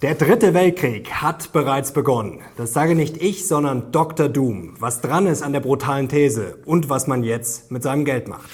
Der 0.00 0.14
dritte 0.14 0.54
Weltkrieg 0.54 1.10
hat 1.10 1.52
bereits 1.52 1.92
begonnen. 1.92 2.38
Das 2.56 2.72
sage 2.72 2.94
nicht 2.94 3.20
ich, 3.20 3.48
sondern 3.48 3.90
Dr. 3.90 4.28
Doom. 4.28 4.74
Was 4.78 5.00
dran 5.00 5.26
ist 5.26 5.42
an 5.42 5.52
der 5.52 5.58
brutalen 5.58 6.08
These 6.08 6.58
und 6.66 6.88
was 6.88 7.08
man 7.08 7.24
jetzt 7.24 7.72
mit 7.72 7.82
seinem 7.82 8.04
Geld 8.04 8.28
macht. 8.28 8.48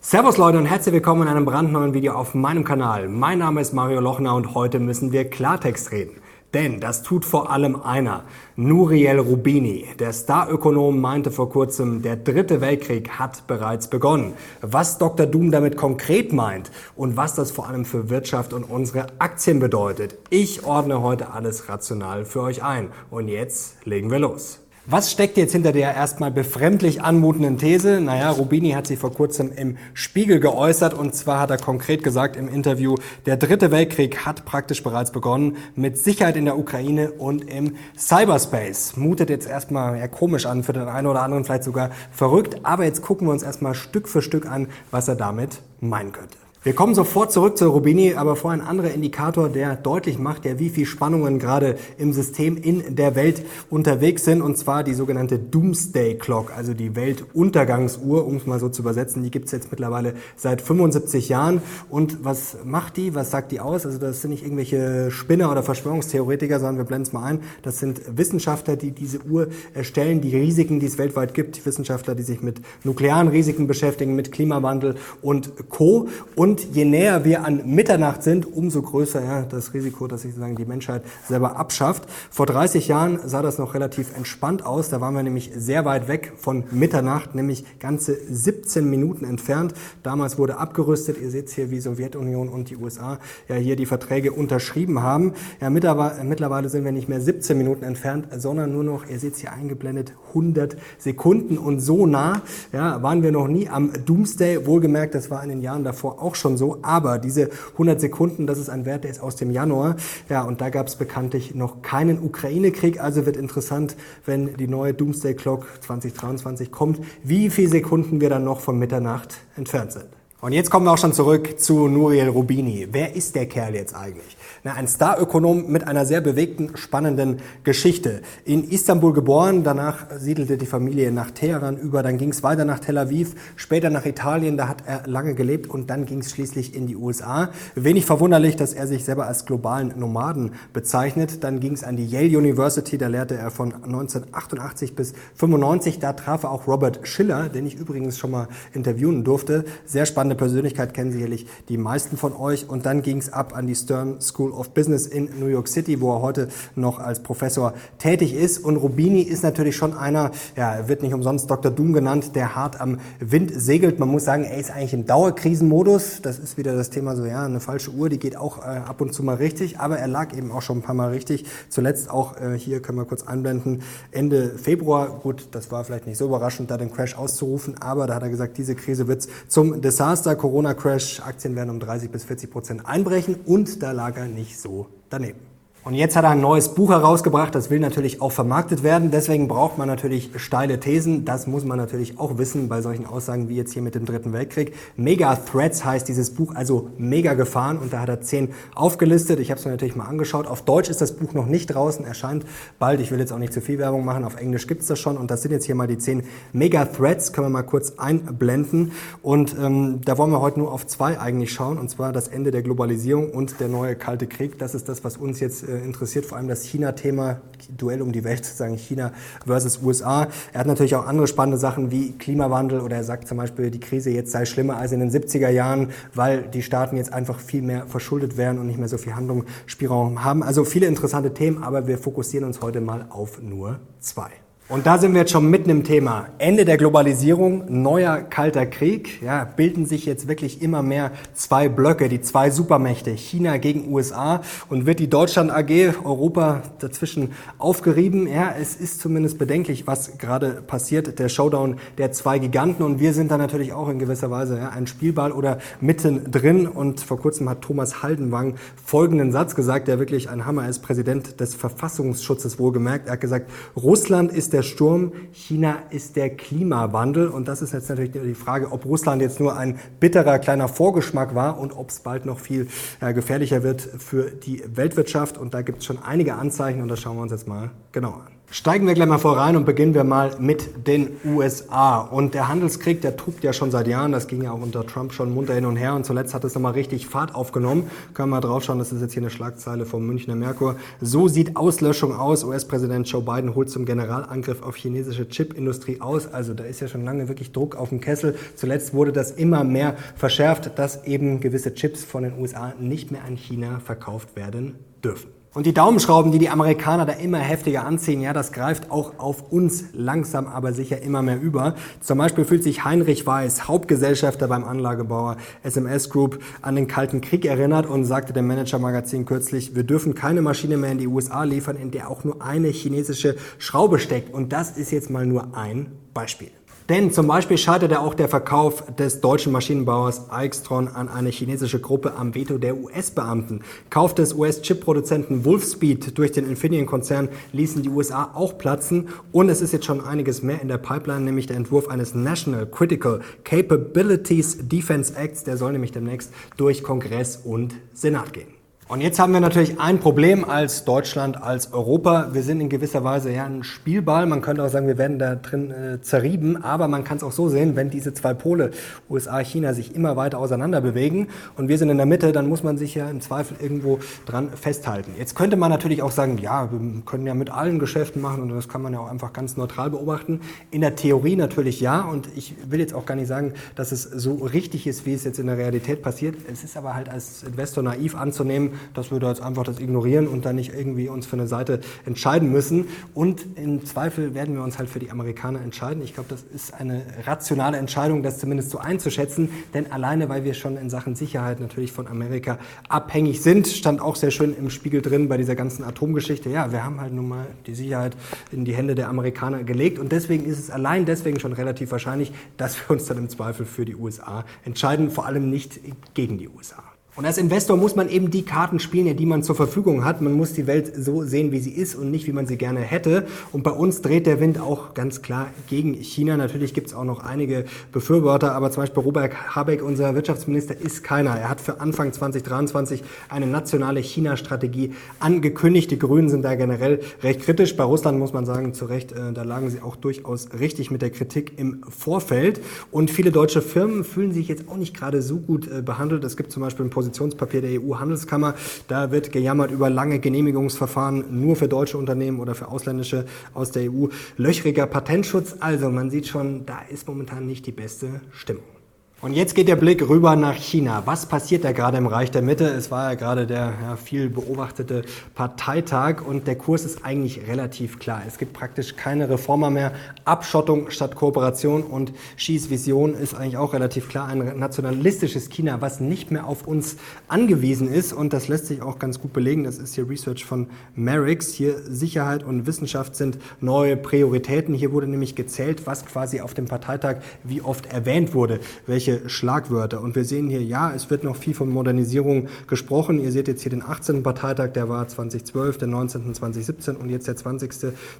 Servus 0.00 0.36
Leute 0.36 0.58
und 0.58 0.66
herzlich 0.66 0.92
willkommen 0.92 1.22
in 1.22 1.28
einem 1.28 1.44
brandneuen 1.44 1.92
Video 1.92 2.12
auf 2.14 2.34
meinem 2.34 2.62
Kanal. 2.62 3.08
Mein 3.08 3.40
Name 3.40 3.60
ist 3.60 3.72
Mario 3.72 3.98
Lochner 3.98 4.36
und 4.36 4.54
heute 4.54 4.78
müssen 4.78 5.10
wir 5.10 5.28
Klartext 5.28 5.90
reden. 5.90 6.22
Denn 6.54 6.80
das 6.80 7.02
tut 7.02 7.24
vor 7.24 7.50
allem 7.50 7.80
einer, 7.80 8.24
Nuriel 8.56 9.20
Rubini. 9.20 9.86
Der 9.98 10.12
Starökonom 10.12 11.00
meinte 11.00 11.30
vor 11.30 11.48
kurzem, 11.48 12.02
der 12.02 12.16
dritte 12.16 12.60
Weltkrieg 12.60 13.10
hat 13.10 13.46
bereits 13.46 13.88
begonnen. 13.88 14.34
Was 14.60 14.98
Dr. 14.98 15.26
Doom 15.26 15.52
damit 15.52 15.76
konkret 15.76 16.32
meint 16.32 16.72
und 16.96 17.16
was 17.16 17.34
das 17.34 17.52
vor 17.52 17.68
allem 17.68 17.84
für 17.84 18.10
Wirtschaft 18.10 18.52
und 18.52 18.64
unsere 18.64 19.06
Aktien 19.18 19.60
bedeutet. 19.60 20.16
Ich 20.30 20.64
ordne 20.64 21.02
heute 21.02 21.32
alles 21.32 21.68
rational 21.68 22.24
für 22.24 22.42
euch 22.42 22.64
ein. 22.64 22.90
Und 23.10 23.28
jetzt 23.28 23.86
legen 23.86 24.10
wir 24.10 24.18
los. 24.18 24.59
Was 24.86 25.12
steckt 25.12 25.36
jetzt 25.36 25.52
hinter 25.52 25.72
der 25.72 25.94
erstmal 25.94 26.30
befremdlich 26.30 27.02
anmutenden 27.02 27.58
These? 27.58 28.00
Naja, 28.00 28.30
Rubini 28.30 28.70
hat 28.70 28.86
sie 28.86 28.96
vor 28.96 29.12
kurzem 29.12 29.52
im 29.52 29.76
Spiegel 29.92 30.40
geäußert 30.40 30.94
und 30.94 31.14
zwar 31.14 31.38
hat 31.38 31.50
er 31.50 31.58
konkret 31.58 32.02
gesagt 32.02 32.34
im 32.34 32.48
Interview, 32.48 32.94
der 33.26 33.36
dritte 33.36 33.70
Weltkrieg 33.70 34.24
hat 34.24 34.46
praktisch 34.46 34.82
bereits 34.82 35.12
begonnen 35.12 35.58
mit 35.76 35.98
Sicherheit 35.98 36.36
in 36.36 36.46
der 36.46 36.58
Ukraine 36.58 37.12
und 37.12 37.44
im 37.44 37.76
Cyberspace. 37.96 38.96
Mutet 38.96 39.28
jetzt 39.28 39.46
erstmal 39.46 39.98
eher 39.98 40.08
komisch 40.08 40.46
an, 40.46 40.62
für 40.62 40.72
den 40.72 40.88
einen 40.88 41.06
oder 41.06 41.22
anderen 41.22 41.44
vielleicht 41.44 41.64
sogar 41.64 41.90
verrückt, 42.10 42.60
aber 42.62 42.84
jetzt 42.84 43.02
gucken 43.02 43.26
wir 43.26 43.32
uns 43.32 43.42
erstmal 43.42 43.74
Stück 43.74 44.08
für 44.08 44.22
Stück 44.22 44.46
an, 44.46 44.68
was 44.90 45.08
er 45.08 45.14
damit 45.14 45.60
meinen 45.80 46.12
könnte. 46.12 46.38
Wir 46.62 46.74
kommen 46.74 46.94
sofort 46.94 47.32
zurück 47.32 47.56
zu 47.56 47.70
Rubini, 47.70 48.16
aber 48.16 48.36
vorher 48.36 48.60
ein 48.60 48.66
anderer 48.66 48.90
Indikator, 48.90 49.48
der 49.48 49.76
deutlich 49.76 50.18
macht, 50.18 50.44
ja, 50.44 50.58
wie 50.58 50.68
viel 50.68 50.84
Spannungen 50.84 51.38
gerade 51.38 51.76
im 51.96 52.12
System 52.12 52.58
in 52.58 52.96
der 52.96 53.14
Welt 53.14 53.42
unterwegs 53.70 54.26
sind, 54.26 54.42
und 54.42 54.58
zwar 54.58 54.84
die 54.84 54.92
sogenannte 54.92 55.38
Doomsday 55.38 56.18
Clock, 56.18 56.52
also 56.54 56.74
die 56.74 56.94
Weltuntergangsuhr, 56.94 58.26
um 58.26 58.36
es 58.36 58.44
mal 58.44 58.60
so 58.60 58.68
zu 58.68 58.82
übersetzen. 58.82 59.22
Die 59.22 59.30
gibt 59.30 59.46
es 59.46 59.52
jetzt 59.52 59.70
mittlerweile 59.70 60.12
seit 60.36 60.60
75 60.60 61.30
Jahren. 61.30 61.62
Und 61.88 62.26
was 62.26 62.58
macht 62.62 62.98
die? 62.98 63.14
Was 63.14 63.30
sagt 63.30 63.52
die 63.52 63.60
aus? 63.60 63.86
Also 63.86 63.96
das 63.96 64.20
sind 64.20 64.32
nicht 64.32 64.42
irgendwelche 64.42 65.10
Spinner 65.10 65.50
oder 65.50 65.62
Verschwörungstheoretiker, 65.62 66.60
sondern 66.60 66.76
wir 66.76 66.84
blenden 66.84 67.06
es 67.06 67.14
mal 67.14 67.24
ein. 67.24 67.40
Das 67.62 67.78
sind 67.78 68.02
Wissenschaftler, 68.18 68.76
die 68.76 68.90
diese 68.90 69.24
Uhr 69.24 69.48
erstellen, 69.72 70.20
die 70.20 70.36
Risiken, 70.36 70.78
die 70.78 70.86
es 70.86 70.98
weltweit 70.98 71.32
gibt, 71.32 71.64
Wissenschaftler, 71.64 72.14
die 72.14 72.22
sich 72.22 72.42
mit 72.42 72.60
nuklearen 72.84 73.28
Risiken 73.28 73.66
beschäftigen, 73.66 74.14
mit 74.14 74.30
Klimawandel 74.30 74.96
und 75.22 75.70
Co. 75.70 76.08
Und 76.36 76.49
und 76.50 76.74
je 76.74 76.84
näher 76.84 77.24
wir 77.24 77.44
an 77.44 77.62
Mitternacht 77.64 78.24
sind, 78.24 78.44
umso 78.44 78.82
größer 78.82 79.22
ja, 79.22 79.42
das 79.42 79.72
Risiko, 79.72 80.08
dass 80.08 80.22
sich 80.22 80.32
sozusagen 80.32 80.56
die 80.56 80.64
Menschheit 80.64 81.04
selber 81.28 81.56
abschafft. 81.56 82.08
Vor 82.28 82.44
30 82.46 82.88
Jahren 82.88 83.20
sah 83.24 83.40
das 83.40 83.58
noch 83.58 83.74
relativ 83.74 84.16
entspannt 84.16 84.66
aus. 84.66 84.88
Da 84.88 85.00
waren 85.00 85.14
wir 85.14 85.22
nämlich 85.22 85.52
sehr 85.54 85.84
weit 85.84 86.08
weg 86.08 86.32
von 86.38 86.64
Mitternacht, 86.72 87.36
nämlich 87.36 87.64
ganze 87.78 88.16
17 88.28 88.90
Minuten 88.90 89.24
entfernt. 89.24 89.74
Damals 90.02 90.38
wurde 90.38 90.56
abgerüstet. 90.56 91.18
Ihr 91.22 91.30
seht 91.30 91.50
hier, 91.50 91.70
wie 91.70 91.78
Sowjetunion 91.78 92.48
und 92.48 92.68
die 92.68 92.76
USA 92.76 93.20
ja 93.48 93.54
hier 93.54 93.76
die 93.76 93.86
Verträge 93.86 94.32
unterschrieben 94.32 95.04
haben. 95.04 95.34
Ja, 95.60 95.70
mittlerweile 95.70 96.68
sind 96.68 96.84
wir 96.84 96.90
nicht 96.90 97.08
mehr 97.08 97.20
17 97.20 97.56
Minuten 97.56 97.84
entfernt, 97.84 98.26
sondern 98.36 98.72
nur 98.72 98.82
noch, 98.82 99.08
ihr 99.08 99.20
seht 99.20 99.36
hier 99.36 99.52
eingeblendet, 99.52 100.14
100 100.30 100.76
Sekunden. 100.98 101.58
Und 101.58 101.78
so 101.78 102.06
nah 102.06 102.42
ja, 102.72 103.04
waren 103.04 103.22
wir 103.22 103.30
noch 103.30 103.46
nie 103.46 103.68
am 103.68 103.92
Doomsday. 104.04 104.66
Wohlgemerkt, 104.66 105.14
das 105.14 105.30
war 105.30 105.44
in 105.44 105.50
den 105.50 105.60
Jahren 105.62 105.84
davor 105.84 106.20
auch 106.20 106.34
schon 106.40 106.56
so. 106.56 106.78
Aber 106.82 107.18
diese 107.18 107.50
100 107.72 108.00
Sekunden, 108.00 108.46
das 108.46 108.58
ist 108.58 108.68
ein 108.68 108.84
Wert, 108.84 109.04
der 109.04 109.10
ist 109.10 109.20
aus 109.20 109.36
dem 109.36 109.50
Januar. 109.50 109.96
Ja, 110.28 110.42
und 110.42 110.60
da 110.60 110.70
gab 110.70 110.88
es 110.88 110.96
bekanntlich 110.96 111.54
noch 111.54 111.82
keinen 111.82 112.18
Ukraine-Krieg. 112.22 113.00
Also 113.00 113.26
wird 113.26 113.36
interessant, 113.36 113.96
wenn 114.26 114.56
die 114.56 114.68
neue 114.68 114.94
Doomsday 114.94 115.34
Clock 115.34 115.66
2023 115.82 116.70
kommt, 116.70 117.00
wie 117.22 117.50
viele 117.50 117.68
Sekunden 117.68 118.20
wir 118.20 118.28
dann 118.28 118.44
noch 118.44 118.60
von 118.60 118.78
Mitternacht 118.78 119.36
entfernt 119.56 119.92
sind. 119.92 120.06
Und 120.40 120.52
jetzt 120.52 120.70
kommen 120.70 120.86
wir 120.86 120.92
auch 120.92 120.98
schon 120.98 121.12
zurück 121.12 121.60
zu 121.60 121.86
Nuriel 121.86 122.28
Rubini. 122.28 122.88
Wer 122.90 123.14
ist 123.14 123.34
der 123.34 123.44
Kerl 123.46 123.74
jetzt 123.74 123.94
eigentlich? 123.94 124.38
Na, 124.62 124.74
ein 124.74 124.86
Starökonom 124.86 125.70
mit 125.70 125.86
einer 125.86 126.06
sehr 126.06 126.20
bewegten, 126.20 126.76
spannenden 126.76 127.38
Geschichte. 127.64 128.22
In 128.44 128.64
Istanbul 128.64 129.12
geboren, 129.12 129.64
danach 129.64 130.06
siedelte 130.16 130.56
die 130.56 130.66
Familie 130.66 131.12
nach 131.12 131.30
Teheran 131.30 131.76
über, 131.76 132.02
dann 132.02 132.16
ging 132.16 132.30
es 132.30 132.42
weiter 132.42 132.64
nach 132.64 132.78
Tel 132.78 132.96
Aviv, 132.96 133.34
später 133.56 133.90
nach 133.90 134.06
Italien, 134.06 134.56
da 134.56 134.68
hat 134.68 134.84
er 134.86 135.06
lange 135.06 135.34
gelebt 135.34 135.68
und 135.68 135.90
dann 135.90 136.06
ging 136.06 136.20
es 136.20 136.30
schließlich 136.30 136.74
in 136.74 136.86
die 136.86 136.96
USA. 136.96 137.50
Wenig 137.74 138.06
verwunderlich, 138.06 138.56
dass 138.56 138.72
er 138.72 138.86
sich 138.86 139.04
selber 139.04 139.26
als 139.26 139.44
globalen 139.44 139.98
Nomaden 139.98 140.52
bezeichnet. 140.72 141.42
Dann 141.42 141.60
ging 141.60 141.72
es 141.72 141.84
an 141.84 141.96
die 141.96 142.06
Yale 142.06 142.38
University, 142.38 142.98
da 142.98 143.08
lehrte 143.08 143.36
er 143.36 143.50
von 143.50 143.74
1988 143.74 144.94
bis 144.94 145.12
95. 145.34 145.98
Da 145.98 146.12
traf 146.12 146.44
er 146.44 146.50
auch 146.50 146.66
Robert 146.66 147.00
Schiller, 147.02 147.48
den 147.48 147.66
ich 147.66 147.74
übrigens 147.74 148.16
schon 148.18 148.30
mal 148.30 148.48
interviewen 148.72 149.24
durfte. 149.24 149.64
Sehr 149.86 150.06
spannend 150.06 150.20
spannende 150.20 150.36
Persönlichkeit 150.36 150.92
kennen 150.92 151.12
sicherlich 151.12 151.46
die 151.70 151.78
meisten 151.78 152.18
von 152.18 152.34
euch. 152.36 152.68
Und 152.68 152.84
dann 152.84 153.00
ging 153.00 153.16
es 153.16 153.32
ab 153.32 153.56
an 153.56 153.66
die 153.66 153.74
Stern 153.74 154.20
School 154.20 154.49
of 154.52 154.70
Business 154.70 155.06
in 155.06 155.28
New 155.38 155.46
York 155.46 155.68
City, 155.68 156.00
wo 156.00 156.12
er 156.14 156.22
heute 156.22 156.48
noch 156.74 156.98
als 156.98 157.22
Professor 157.22 157.74
tätig 157.98 158.34
ist. 158.34 158.58
Und 158.58 158.76
Rubini 158.76 159.22
ist 159.22 159.42
natürlich 159.42 159.76
schon 159.76 159.96
einer, 159.96 160.30
ja, 160.56 160.74
er 160.74 160.88
wird 160.88 161.02
nicht 161.02 161.14
umsonst 161.14 161.50
Dr. 161.50 161.70
Doom 161.70 161.92
genannt, 161.92 162.34
der 162.34 162.54
hart 162.54 162.80
am 162.80 162.98
Wind 163.20 163.52
segelt. 163.54 163.98
Man 163.98 164.08
muss 164.08 164.24
sagen, 164.24 164.44
er 164.44 164.58
ist 164.58 164.70
eigentlich 164.70 164.94
im 164.94 165.06
Dauerkrisenmodus. 165.06 166.22
Das 166.22 166.38
ist 166.38 166.56
wieder 166.56 166.74
das 166.74 166.90
Thema 166.90 167.16
so, 167.16 167.24
ja, 167.24 167.44
eine 167.44 167.60
falsche 167.60 167.90
Uhr, 167.90 168.08
die 168.08 168.18
geht 168.18 168.36
auch 168.36 168.58
äh, 168.58 168.62
ab 168.62 169.00
und 169.00 169.14
zu 169.14 169.22
mal 169.22 169.36
richtig. 169.36 169.78
Aber 169.78 169.98
er 169.98 170.08
lag 170.08 170.36
eben 170.36 170.50
auch 170.50 170.62
schon 170.62 170.78
ein 170.78 170.82
paar 170.82 170.94
Mal 170.94 171.10
richtig. 171.10 171.44
Zuletzt 171.68 172.10
auch, 172.10 172.40
äh, 172.40 172.58
hier 172.58 172.80
können 172.80 172.98
wir 172.98 173.04
kurz 173.04 173.26
einblenden, 173.26 173.82
Ende 174.10 174.58
Februar. 174.58 175.08
Gut, 175.22 175.48
das 175.52 175.70
war 175.70 175.84
vielleicht 175.84 176.06
nicht 176.06 176.18
so 176.18 176.26
überraschend, 176.26 176.70
da 176.70 176.76
den 176.76 176.92
Crash 176.92 177.16
auszurufen. 177.16 177.76
Aber 177.80 178.06
da 178.06 178.14
hat 178.14 178.22
er 178.22 178.30
gesagt, 178.30 178.58
diese 178.58 178.74
Krise 178.74 179.06
wird 179.06 179.26
zum 179.48 179.80
Desaster 179.80 180.34
Corona-Crash, 180.36 181.20
Aktien 181.20 181.56
werden 181.56 181.70
um 181.70 181.80
30 181.80 182.10
bis 182.10 182.24
40 182.24 182.50
Prozent 182.50 182.86
einbrechen 182.86 183.36
und 183.44 183.82
da 183.82 183.92
lag 183.92 184.16
er 184.16 184.26
nicht 184.26 184.39
so 184.44 184.86
daneben. 185.08 185.49
Und 185.82 185.94
jetzt 185.94 186.14
hat 186.14 186.24
er 186.24 186.30
ein 186.30 186.42
neues 186.42 186.74
Buch 186.74 186.90
herausgebracht, 186.90 187.54
das 187.54 187.70
will 187.70 187.80
natürlich 187.80 188.20
auch 188.20 188.32
vermarktet 188.32 188.82
werden. 188.82 189.10
Deswegen 189.10 189.48
braucht 189.48 189.78
man 189.78 189.88
natürlich 189.88 190.30
steile 190.36 190.78
Thesen. 190.78 191.24
Das 191.24 191.46
muss 191.46 191.64
man 191.64 191.78
natürlich 191.78 192.18
auch 192.18 192.36
wissen 192.36 192.68
bei 192.68 192.82
solchen 192.82 193.06
Aussagen 193.06 193.48
wie 193.48 193.56
jetzt 193.56 193.72
hier 193.72 193.80
mit 193.80 193.94
dem 193.94 194.04
Dritten 194.04 194.34
Weltkrieg. 194.34 194.74
Mega 194.96 195.34
Threats 195.36 195.82
heißt 195.82 196.06
dieses 196.06 196.34
Buch, 196.34 196.54
also 196.54 196.90
mega 196.98 197.32
Gefahren. 197.32 197.78
Und 197.78 197.94
da 197.94 198.00
hat 198.00 198.10
er 198.10 198.20
zehn 198.20 198.50
aufgelistet. 198.74 199.40
Ich 199.40 199.50
habe 199.50 199.58
es 199.58 199.64
mir 199.64 199.70
natürlich 199.70 199.96
mal 199.96 200.04
angeschaut. 200.04 200.46
Auf 200.46 200.60
Deutsch 200.60 200.90
ist 200.90 201.00
das 201.00 201.16
Buch 201.16 201.32
noch 201.32 201.46
nicht 201.46 201.68
draußen, 201.68 202.04
erscheint 202.04 202.44
bald. 202.78 203.00
Ich 203.00 203.10
will 203.10 203.18
jetzt 203.18 203.32
auch 203.32 203.38
nicht 203.38 203.54
zu 203.54 203.62
viel 203.62 203.78
Werbung 203.78 204.04
machen. 204.04 204.24
Auf 204.24 204.36
Englisch 204.36 204.66
gibt 204.66 204.82
es 204.82 204.88
das 204.88 204.98
schon. 204.98 205.16
Und 205.16 205.30
das 205.30 205.40
sind 205.40 205.50
jetzt 205.50 205.64
hier 205.64 205.76
mal 205.76 205.86
die 205.86 205.96
zehn 205.96 206.24
Mega 206.52 206.84
Threats. 206.84 207.32
Können 207.32 207.46
wir 207.46 207.52
mal 207.52 207.62
kurz 207.62 207.94
einblenden. 207.96 208.92
Und 209.22 209.56
ähm, 209.58 210.02
da 210.04 210.18
wollen 210.18 210.30
wir 210.30 210.42
heute 210.42 210.58
nur 210.58 210.72
auf 210.72 210.86
zwei 210.86 211.18
eigentlich 211.18 211.54
schauen. 211.54 211.78
Und 211.78 211.88
zwar 211.88 212.12
das 212.12 212.28
Ende 212.28 212.50
der 212.50 212.60
Globalisierung 212.60 213.30
und 213.30 213.60
der 213.60 213.68
neue 213.68 213.96
Kalte 213.96 214.26
Krieg. 214.26 214.58
Das 214.58 214.74
ist 214.74 214.86
das, 214.86 215.04
was 215.04 215.16
uns 215.16 215.40
jetzt 215.40 215.69
äh, 215.69 215.69
interessiert 215.76 216.26
vor 216.26 216.38
allem 216.38 216.48
das 216.48 216.62
China-Thema, 216.62 217.40
Duell 217.76 218.02
um 218.02 218.12
die 218.12 218.24
Welt, 218.24 218.44
sozusagen 218.44 218.76
China 218.76 219.12
versus 219.46 219.80
USA. 219.82 220.28
Er 220.52 220.60
hat 220.60 220.66
natürlich 220.66 220.94
auch 220.96 221.06
andere 221.06 221.26
spannende 221.26 221.58
Sachen 221.58 221.90
wie 221.90 222.12
Klimawandel 222.12 222.80
oder 222.80 222.96
er 222.96 223.04
sagt 223.04 223.28
zum 223.28 223.36
Beispiel, 223.38 223.70
die 223.70 223.80
Krise 223.80 224.10
jetzt 224.10 224.32
sei 224.32 224.44
schlimmer 224.44 224.76
als 224.76 224.92
in 224.92 225.00
den 225.00 225.10
70er 225.10 225.50
Jahren, 225.50 225.90
weil 226.14 226.42
die 226.42 226.62
Staaten 226.62 226.96
jetzt 226.96 227.12
einfach 227.12 227.38
viel 227.38 227.62
mehr 227.62 227.86
verschuldet 227.86 228.36
werden 228.36 228.58
und 228.58 228.66
nicht 228.66 228.78
mehr 228.78 228.88
so 228.88 228.98
viel 228.98 229.14
Handlungsspielraum 229.14 230.24
haben. 230.24 230.42
Also 230.42 230.64
viele 230.64 230.86
interessante 230.86 231.32
Themen, 231.32 231.62
aber 231.62 231.86
wir 231.86 231.98
fokussieren 231.98 232.46
uns 232.46 232.60
heute 232.60 232.80
mal 232.80 233.06
auf 233.10 233.40
nur 233.40 233.78
zwei. 234.00 234.30
Und 234.70 234.86
da 234.86 234.98
sind 234.98 235.14
wir 235.14 235.22
jetzt 235.22 235.32
schon 235.32 235.50
mitten 235.50 235.68
im 235.68 235.82
Thema. 235.82 236.28
Ende 236.38 236.64
der 236.64 236.76
Globalisierung, 236.76 237.64
neuer 237.82 238.18
kalter 238.18 238.66
Krieg. 238.66 239.20
Ja, 239.20 239.42
bilden 239.42 239.84
sich 239.84 240.06
jetzt 240.06 240.28
wirklich 240.28 240.62
immer 240.62 240.80
mehr 240.80 241.10
zwei 241.34 241.68
Blöcke, 241.68 242.08
die 242.08 242.20
zwei 242.20 242.50
Supermächte, 242.50 243.10
China 243.10 243.56
gegen 243.56 243.92
USA. 243.92 244.42
Und 244.68 244.86
wird 244.86 245.00
die 245.00 245.10
Deutschland 245.10 245.50
AG, 245.50 245.96
Europa 246.04 246.62
dazwischen 246.78 247.32
aufgerieben? 247.58 248.28
Ja, 248.28 248.54
es 248.60 248.76
ist 248.76 249.00
zumindest 249.00 249.38
bedenklich, 249.38 249.88
was 249.88 250.18
gerade 250.18 250.62
passiert. 250.64 251.18
Der 251.18 251.28
Showdown 251.28 251.80
der 251.98 252.12
zwei 252.12 252.38
Giganten. 252.38 252.84
Und 252.84 253.00
wir 253.00 253.12
sind 253.12 253.32
da 253.32 253.38
natürlich 253.38 253.72
auch 253.72 253.88
in 253.88 253.98
gewisser 253.98 254.30
Weise 254.30 254.56
ja, 254.56 254.68
ein 254.68 254.86
Spielball 254.86 255.32
oder 255.32 255.58
mittendrin. 255.80 256.68
Und 256.68 257.00
vor 257.00 257.18
kurzem 257.18 257.48
hat 257.48 257.62
Thomas 257.62 258.04
Haldenwang 258.04 258.54
folgenden 258.84 259.32
Satz 259.32 259.56
gesagt, 259.56 259.88
der 259.88 259.98
wirklich 259.98 260.30
ein 260.30 260.46
Hammer 260.46 260.68
ist, 260.68 260.78
Präsident 260.78 261.40
des 261.40 261.56
Verfassungsschutzes 261.56 262.60
wohlgemerkt. 262.60 263.08
Er 263.08 263.14
hat 263.14 263.20
gesagt, 263.20 263.50
Russland 263.74 264.30
ist 264.30 264.52
der 264.52 264.59
der 264.60 264.66
Sturm, 264.66 265.12
China 265.32 265.78
ist 265.88 266.16
der 266.16 266.36
Klimawandel. 266.36 267.28
Und 267.28 267.48
das 267.48 267.62
ist 267.62 267.72
jetzt 267.72 267.88
natürlich 267.88 268.12
die 268.12 268.34
Frage, 268.34 268.70
ob 268.72 268.84
Russland 268.84 269.22
jetzt 269.22 269.40
nur 269.40 269.56
ein 269.56 269.78
bitterer 270.00 270.38
kleiner 270.38 270.68
Vorgeschmack 270.68 271.34
war 271.34 271.58
und 271.58 271.72
ob 271.72 271.88
es 271.88 272.00
bald 272.00 272.26
noch 272.26 272.38
viel 272.38 272.68
äh, 273.00 273.14
gefährlicher 273.14 273.62
wird 273.62 273.80
für 273.80 274.30
die 274.30 274.62
Weltwirtschaft. 274.66 275.38
Und 275.38 275.54
da 275.54 275.62
gibt 275.62 275.78
es 275.78 275.86
schon 275.86 275.98
einige 275.98 276.34
Anzeichen 276.34 276.82
und 276.82 276.88
das 276.88 277.00
schauen 277.00 277.16
wir 277.16 277.22
uns 277.22 277.32
jetzt 277.32 277.48
mal 277.48 277.70
genauer 277.92 278.26
an. 278.26 278.39
Steigen 278.52 278.88
wir 278.88 278.94
gleich 278.94 279.06
mal 279.06 279.18
voran 279.18 279.54
und 279.54 279.64
beginnen 279.64 279.94
wir 279.94 280.02
mal 280.02 280.32
mit 280.40 280.88
den 280.88 281.12
USA. 281.24 282.00
Und 282.00 282.34
der 282.34 282.48
Handelskrieg, 282.48 283.00
der 283.00 283.16
tobt 283.16 283.44
ja 283.44 283.52
schon 283.52 283.70
seit 283.70 283.86
Jahren. 283.86 284.10
Das 284.10 284.26
ging 284.26 284.42
ja 284.42 284.50
auch 284.50 284.60
unter 284.60 284.84
Trump 284.84 285.12
schon 285.12 285.32
munter 285.32 285.54
hin 285.54 285.66
und 285.66 285.76
her. 285.76 285.94
Und 285.94 286.04
zuletzt 286.04 286.34
hat 286.34 286.42
es 286.42 286.56
nochmal 286.56 286.72
richtig 286.72 287.06
Fahrt 287.06 287.32
aufgenommen. 287.32 287.88
Können 288.12 288.30
wir 288.30 288.34
mal 288.34 288.40
drauf 288.40 288.64
schauen, 288.64 288.80
das 288.80 288.90
ist 288.90 289.02
jetzt 289.02 289.12
hier 289.12 289.22
eine 289.22 289.30
Schlagzeile 289.30 289.86
vom 289.86 290.04
Münchner 290.04 290.34
Merkur. 290.34 290.74
So 291.00 291.28
sieht 291.28 291.56
Auslöschung 291.56 292.12
aus. 292.12 292.42
US-Präsident 292.42 293.08
Joe 293.08 293.22
Biden 293.22 293.54
holt 293.54 293.70
zum 293.70 293.84
Generalangriff 293.84 294.64
auf 294.64 294.74
chinesische 294.74 295.28
Chipindustrie 295.28 296.00
aus. 296.00 296.26
Also 296.26 296.52
da 296.52 296.64
ist 296.64 296.80
ja 296.80 296.88
schon 296.88 297.04
lange 297.04 297.28
wirklich 297.28 297.52
Druck 297.52 297.76
auf 297.76 297.90
dem 297.90 298.00
Kessel. 298.00 298.34
Zuletzt 298.56 298.94
wurde 298.94 299.12
das 299.12 299.30
immer 299.30 299.62
mehr 299.62 299.94
verschärft, 300.16 300.76
dass 300.76 301.04
eben 301.04 301.38
gewisse 301.38 301.72
Chips 301.74 302.02
von 302.02 302.24
den 302.24 302.36
USA 302.36 302.74
nicht 302.80 303.12
mehr 303.12 303.22
an 303.22 303.36
China 303.36 303.78
verkauft 303.78 304.34
werden 304.34 304.74
dürfen. 305.04 305.39
Und 305.52 305.66
die 305.66 305.74
Daumenschrauben, 305.74 306.30
die 306.30 306.38
die 306.38 306.48
Amerikaner 306.48 307.06
da 307.06 307.14
immer 307.14 307.38
heftiger 307.38 307.84
anziehen, 307.84 308.20
ja, 308.20 308.32
das 308.32 308.52
greift 308.52 308.92
auch 308.92 309.18
auf 309.18 309.50
uns 309.50 309.86
langsam 309.92 310.46
aber 310.46 310.72
sicher 310.72 311.02
immer 311.02 311.22
mehr 311.22 311.40
über. 311.40 311.74
Zum 312.00 312.18
Beispiel 312.18 312.44
fühlt 312.44 312.62
sich 312.62 312.84
Heinrich 312.84 313.26
Weiß, 313.26 313.66
Hauptgesellschafter 313.66 314.46
beim 314.46 314.62
Anlagebauer 314.62 315.38
SMS 315.64 316.08
Group, 316.08 316.40
an 316.62 316.76
den 316.76 316.86
Kalten 316.86 317.20
Krieg 317.20 317.44
erinnert 317.44 317.86
und 317.86 318.04
sagte 318.04 318.32
dem 318.32 318.46
Manager-Magazin 318.46 319.24
kürzlich, 319.24 319.74
wir 319.74 319.82
dürfen 319.82 320.14
keine 320.14 320.40
Maschine 320.40 320.76
mehr 320.76 320.92
in 320.92 320.98
die 320.98 321.08
USA 321.08 321.42
liefern, 321.42 321.74
in 321.74 321.90
der 321.90 322.10
auch 322.10 322.22
nur 322.22 322.40
eine 322.42 322.68
chinesische 322.68 323.34
Schraube 323.58 323.98
steckt. 323.98 324.32
Und 324.32 324.52
das 324.52 324.76
ist 324.76 324.92
jetzt 324.92 325.10
mal 325.10 325.26
nur 325.26 325.56
ein 325.56 325.90
Beispiel. 326.14 326.50
Denn 326.90 327.12
zum 327.12 327.28
Beispiel 327.28 327.56
scheiterte 327.56 328.00
auch 328.00 328.14
der 328.14 328.28
Verkauf 328.28 328.82
des 328.96 329.20
deutschen 329.20 329.52
Maschinenbauers 329.52 330.28
Aixtron 330.28 330.88
an 330.88 331.08
eine 331.08 331.28
chinesische 331.28 331.78
Gruppe 331.78 332.14
am 332.16 332.34
Veto 332.34 332.58
der 332.58 332.76
US-Beamten. 332.76 333.60
Kauf 333.90 334.12
des 334.12 334.34
US-Chip-Produzenten 334.34 335.44
Wolfspeed 335.44 336.18
durch 336.18 336.32
den 336.32 336.50
Infineon-Konzern 336.50 337.28
ließen 337.52 337.82
die 337.82 337.90
USA 337.90 338.32
auch 338.34 338.58
platzen. 338.58 339.10
Und 339.30 339.50
es 339.50 339.62
ist 339.62 339.72
jetzt 339.72 339.86
schon 339.86 340.00
einiges 340.00 340.42
mehr 340.42 340.60
in 340.60 340.66
der 340.66 340.78
Pipeline, 340.78 341.20
nämlich 341.20 341.46
der 341.46 341.58
Entwurf 341.58 341.86
eines 341.86 342.16
National 342.16 342.66
Critical 342.66 343.20
Capabilities 343.44 344.58
Defense 344.62 345.14
Acts. 345.14 345.44
Der 345.44 345.56
soll 345.56 345.70
nämlich 345.70 345.92
demnächst 345.92 346.32
durch 346.56 346.82
Kongress 346.82 347.36
und 347.36 347.72
Senat 347.92 348.32
gehen. 348.32 348.59
Und 348.90 349.02
jetzt 349.02 349.20
haben 349.20 349.32
wir 349.32 349.38
natürlich 349.38 349.78
ein 349.78 350.00
Problem 350.00 350.44
als 350.44 350.84
Deutschland, 350.84 351.40
als 351.40 351.72
Europa. 351.72 352.30
Wir 352.32 352.42
sind 352.42 352.60
in 352.60 352.68
gewisser 352.68 353.04
Weise 353.04 353.30
ja 353.30 353.44
ein 353.44 353.62
Spielball. 353.62 354.26
Man 354.26 354.42
könnte 354.42 354.64
auch 354.64 354.68
sagen, 354.68 354.88
wir 354.88 354.98
werden 354.98 355.20
da 355.20 355.36
drin 355.36 355.70
äh, 355.70 356.00
zerrieben. 356.00 356.64
Aber 356.64 356.88
man 356.88 357.04
kann 357.04 357.18
es 357.18 357.22
auch 357.22 357.30
so 357.30 357.48
sehen, 357.48 357.76
wenn 357.76 357.88
diese 357.90 358.12
zwei 358.14 358.34
Pole, 358.34 358.72
USA, 359.08 359.38
China, 359.38 359.74
sich 359.74 359.94
immer 359.94 360.16
weiter 360.16 360.38
auseinander 360.38 360.80
bewegen 360.80 361.28
und 361.56 361.68
wir 361.68 361.78
sind 361.78 361.88
in 361.88 361.98
der 361.98 362.06
Mitte, 362.06 362.32
dann 362.32 362.48
muss 362.48 362.64
man 362.64 362.78
sich 362.78 362.96
ja 362.96 363.08
im 363.08 363.20
Zweifel 363.20 363.58
irgendwo 363.60 364.00
dran 364.26 364.48
festhalten. 364.56 365.12
Jetzt 365.16 365.36
könnte 365.36 365.56
man 365.56 365.70
natürlich 365.70 366.02
auch 366.02 366.10
sagen, 366.10 366.38
ja, 366.38 366.72
wir 366.72 367.02
können 367.02 367.28
ja 367.28 367.34
mit 367.34 367.50
allen 367.50 367.78
Geschäften 367.78 368.20
machen 368.20 368.42
und 368.42 368.48
das 368.48 368.68
kann 368.68 368.82
man 368.82 368.92
ja 368.92 368.98
auch 368.98 369.08
einfach 369.08 369.32
ganz 369.32 369.56
neutral 369.56 369.90
beobachten. 369.90 370.40
In 370.72 370.80
der 370.80 370.96
Theorie 370.96 371.36
natürlich 371.36 371.80
ja. 371.80 372.00
Und 372.00 372.28
ich 372.34 372.56
will 372.68 372.80
jetzt 372.80 372.94
auch 372.94 373.06
gar 373.06 373.14
nicht 373.14 373.28
sagen, 373.28 373.52
dass 373.76 373.92
es 373.92 374.02
so 374.02 374.34
richtig 374.34 374.88
ist, 374.88 375.06
wie 375.06 375.14
es 375.14 375.22
jetzt 375.22 375.38
in 375.38 375.46
der 375.46 375.58
Realität 375.58 376.02
passiert. 376.02 376.34
Es 376.50 376.64
ist 376.64 376.76
aber 376.76 376.96
halt 376.96 377.08
als 377.08 377.44
Investor 377.44 377.84
naiv 377.84 378.16
anzunehmen, 378.16 378.79
dass 378.94 379.10
wir 379.10 379.20
da 379.20 379.28
jetzt 379.28 379.42
einfach 379.42 379.64
das 379.64 379.80
ignorieren 379.80 380.28
und 380.28 380.44
dann 380.44 380.56
nicht 380.56 380.74
irgendwie 380.74 381.08
uns 381.08 381.26
für 381.26 381.36
eine 381.36 381.46
Seite 381.46 381.80
entscheiden 382.04 382.50
müssen. 382.50 382.86
Und 383.14 383.44
im 383.56 383.84
Zweifel 383.84 384.34
werden 384.34 384.54
wir 384.54 384.62
uns 384.62 384.78
halt 384.78 384.88
für 384.88 384.98
die 384.98 385.10
Amerikaner 385.10 385.60
entscheiden. 385.60 386.02
Ich 386.02 386.14
glaube, 386.14 386.28
das 386.28 386.42
ist 386.42 386.74
eine 386.74 387.02
rationale 387.26 387.76
Entscheidung, 387.76 388.22
das 388.22 388.38
zumindest 388.38 388.70
so 388.70 388.78
einzuschätzen. 388.78 389.50
Denn 389.74 389.90
alleine, 389.92 390.28
weil 390.28 390.44
wir 390.44 390.54
schon 390.54 390.76
in 390.76 390.90
Sachen 390.90 391.14
Sicherheit 391.14 391.60
natürlich 391.60 391.92
von 391.92 392.06
Amerika 392.06 392.58
abhängig 392.88 393.42
sind, 393.42 393.66
stand 393.66 394.00
auch 394.00 394.16
sehr 394.16 394.30
schön 394.30 394.54
im 394.56 394.70
Spiegel 394.70 395.02
drin 395.02 395.28
bei 395.28 395.36
dieser 395.36 395.54
ganzen 395.54 395.84
Atomgeschichte. 395.84 396.50
Ja, 396.50 396.72
wir 396.72 396.84
haben 396.84 397.00
halt 397.00 397.12
nun 397.12 397.28
mal 397.28 397.46
die 397.66 397.74
Sicherheit 397.74 398.16
in 398.52 398.64
die 398.64 398.74
Hände 398.74 398.94
der 398.94 399.08
Amerikaner 399.08 399.64
gelegt. 399.64 399.98
Und 399.98 400.12
deswegen 400.12 400.44
ist 400.44 400.58
es 400.58 400.70
allein 400.70 401.04
deswegen 401.04 401.40
schon 401.40 401.52
relativ 401.52 401.92
wahrscheinlich, 401.92 402.32
dass 402.56 402.76
wir 402.76 402.90
uns 402.90 403.06
dann 403.06 403.18
im 403.18 403.28
Zweifel 403.28 403.66
für 403.66 403.84
die 403.84 403.96
USA 403.96 404.44
entscheiden, 404.64 405.10
vor 405.10 405.26
allem 405.26 405.50
nicht 405.50 405.80
gegen 406.14 406.38
die 406.38 406.48
USA. 406.48 406.89
Und 407.16 407.26
als 407.26 407.38
Investor 407.38 407.76
muss 407.76 407.96
man 407.96 408.08
eben 408.08 408.30
die 408.30 408.42
Karten 408.42 408.78
spielen, 408.78 409.16
die 409.16 409.26
man 409.26 409.42
zur 409.42 409.56
Verfügung 409.56 410.04
hat. 410.04 410.20
Man 410.20 410.32
muss 410.32 410.52
die 410.52 410.68
Welt 410.68 410.92
so 410.96 411.24
sehen, 411.24 411.50
wie 411.50 411.58
sie 411.58 411.72
ist 411.72 411.96
und 411.96 412.10
nicht, 412.10 412.26
wie 412.28 412.32
man 412.32 412.46
sie 412.46 412.56
gerne 412.56 412.80
hätte. 412.80 413.26
Und 413.52 413.64
bei 413.64 413.72
uns 413.72 414.00
dreht 414.00 414.26
der 414.26 414.38
Wind 414.40 414.60
auch 414.60 414.94
ganz 414.94 415.20
klar 415.20 415.48
gegen 415.68 415.94
China. 415.94 416.36
Natürlich 416.36 416.72
gibt 416.72 416.86
es 416.86 416.94
auch 416.94 417.04
noch 417.04 417.24
einige 417.24 417.64
Befürworter, 417.90 418.52
aber 418.52 418.70
zum 418.70 418.84
Beispiel 418.84 419.02
Robert 419.02 419.56
Habeck, 419.56 419.82
unser 419.82 420.14
Wirtschaftsminister, 420.14 420.80
ist 420.80 421.02
keiner. 421.02 421.30
Er 421.30 421.48
hat 421.48 421.60
für 421.60 421.80
Anfang 421.80 422.12
2023 422.12 423.02
eine 423.28 423.48
nationale 423.48 424.00
China-Strategie 424.00 424.94
angekündigt. 425.18 425.90
Die 425.90 425.98
Grünen 425.98 426.28
sind 426.28 426.42
da 426.42 426.54
generell 426.54 427.00
recht 427.22 427.40
kritisch. 427.40 427.76
Bei 427.76 427.84
Russland 427.84 428.20
muss 428.20 428.32
man 428.32 428.46
sagen, 428.46 428.72
zu 428.72 428.84
Recht, 428.84 429.12
äh, 429.12 429.32
da 429.32 429.42
lagen 429.42 429.68
sie 429.68 429.82
auch 429.82 429.96
durchaus 429.96 430.48
richtig 430.58 430.92
mit 430.92 431.02
der 431.02 431.10
Kritik 431.10 431.58
im 431.58 431.82
Vorfeld. 431.88 432.60
Und 432.92 433.10
viele 433.10 433.32
deutsche 433.32 433.62
Firmen 433.62 434.04
fühlen 434.04 434.32
sich 434.32 434.46
jetzt 434.46 434.68
auch 434.68 434.76
nicht 434.76 434.96
gerade 434.96 435.22
so 435.22 435.38
gut 435.38 435.68
äh, 435.68 435.82
behandelt. 435.82 436.22
Es 436.22 436.36
gibt 436.36 436.52
zum 436.52 436.62
Beispiel 436.62 436.86
ein 436.86 436.90
Positionspapier 437.00 437.62
der 437.62 437.80
EU-Handelskammer. 437.80 438.54
Da 438.86 439.10
wird 439.10 439.32
gejammert 439.32 439.70
über 439.70 439.88
lange 439.88 440.18
Genehmigungsverfahren 440.18 441.40
nur 441.40 441.56
für 441.56 441.66
deutsche 441.66 441.96
Unternehmen 441.96 442.40
oder 442.40 442.54
für 442.54 442.68
ausländische 442.68 443.24
aus 443.54 443.70
der 443.70 443.90
EU. 443.90 444.08
Löchriger 444.36 444.86
Patentschutz. 444.86 445.56
Also 445.60 445.88
man 445.88 446.10
sieht 446.10 446.28
schon, 446.28 446.66
da 446.66 446.80
ist 446.90 447.08
momentan 447.08 447.46
nicht 447.46 447.66
die 447.66 447.72
beste 447.72 448.20
Stimmung. 448.32 448.79
Und 449.22 449.34
jetzt 449.34 449.54
geht 449.54 449.68
der 449.68 449.76
Blick 449.76 450.08
rüber 450.08 450.34
nach 450.34 450.54
China. 450.54 451.02
Was 451.04 451.26
passiert 451.26 451.62
da 451.62 451.72
gerade 451.72 451.98
im 451.98 452.06
Reich 452.06 452.30
der 452.30 452.40
Mitte? 452.40 452.64
Es 452.64 452.90
war 452.90 453.10
ja 453.10 453.16
gerade 453.16 453.46
der 453.46 453.74
ja, 453.82 453.96
viel 453.96 454.30
beobachtete 454.30 455.02
Parteitag 455.34 456.26
und 456.26 456.46
der 456.46 456.56
Kurs 456.56 456.86
ist 456.86 457.04
eigentlich 457.04 457.46
relativ 457.46 457.98
klar. 457.98 458.22
Es 458.26 458.38
gibt 458.38 458.54
praktisch 458.54 458.96
keine 458.96 459.28
Reformer 459.28 459.68
mehr. 459.68 459.92
Abschottung 460.24 460.90
statt 460.90 461.16
Kooperation 461.16 461.82
und 461.82 462.14
Xis 462.38 462.70
Vision 462.70 463.12
ist 463.12 463.34
eigentlich 463.34 463.58
auch 463.58 463.74
relativ 463.74 464.08
klar. 464.08 464.26
Ein 464.26 464.58
nationalistisches 464.58 465.50
China, 465.50 465.82
was 465.82 466.00
nicht 466.00 466.30
mehr 466.30 466.46
auf 466.46 466.66
uns 466.66 466.96
angewiesen 467.28 467.92
ist 467.92 468.14
und 468.14 468.32
das 468.32 468.48
lässt 468.48 468.68
sich 468.68 468.80
auch 468.80 468.98
ganz 468.98 469.20
gut 469.20 469.34
belegen. 469.34 469.64
Das 469.64 469.76
ist 469.76 469.96
hier 469.96 470.08
Research 470.08 470.46
von 470.46 470.68
Merix. 470.94 471.52
Hier 471.52 471.76
Sicherheit 471.86 472.42
und 472.42 472.66
Wissenschaft 472.66 473.14
sind 473.14 473.36
neue 473.60 473.98
Prioritäten. 473.98 474.72
Hier 474.72 474.92
wurde 474.92 475.08
nämlich 475.08 475.34
gezählt, 475.34 475.86
was 475.86 476.06
quasi 476.06 476.40
auf 476.40 476.54
dem 476.54 476.68
Parteitag 476.68 477.16
wie 477.44 477.60
oft 477.60 477.84
erwähnt 477.92 478.32
wurde, 478.32 478.60
welche 478.86 479.09
welche 479.10 479.28
Schlagwörter. 479.28 480.00
Und 480.00 480.14
wir 480.14 480.24
sehen 480.24 480.48
hier, 480.48 480.62
ja, 480.62 480.92
es 480.94 481.10
wird 481.10 481.24
noch 481.24 481.36
viel 481.36 481.54
von 481.54 481.70
Modernisierung 481.70 482.48
gesprochen. 482.66 483.20
Ihr 483.20 483.32
seht 483.32 483.48
jetzt 483.48 483.62
hier 483.62 483.70
den 483.70 483.82
18. 483.82 484.22
Parteitag, 484.22 484.72
der 484.72 484.88
war 484.88 485.06
2012, 485.06 485.78
der 485.78 485.88
19. 485.88 486.34
2017 486.34 486.96
und 486.96 487.08
jetzt 487.08 487.26
der 487.26 487.36
20. 487.36 487.70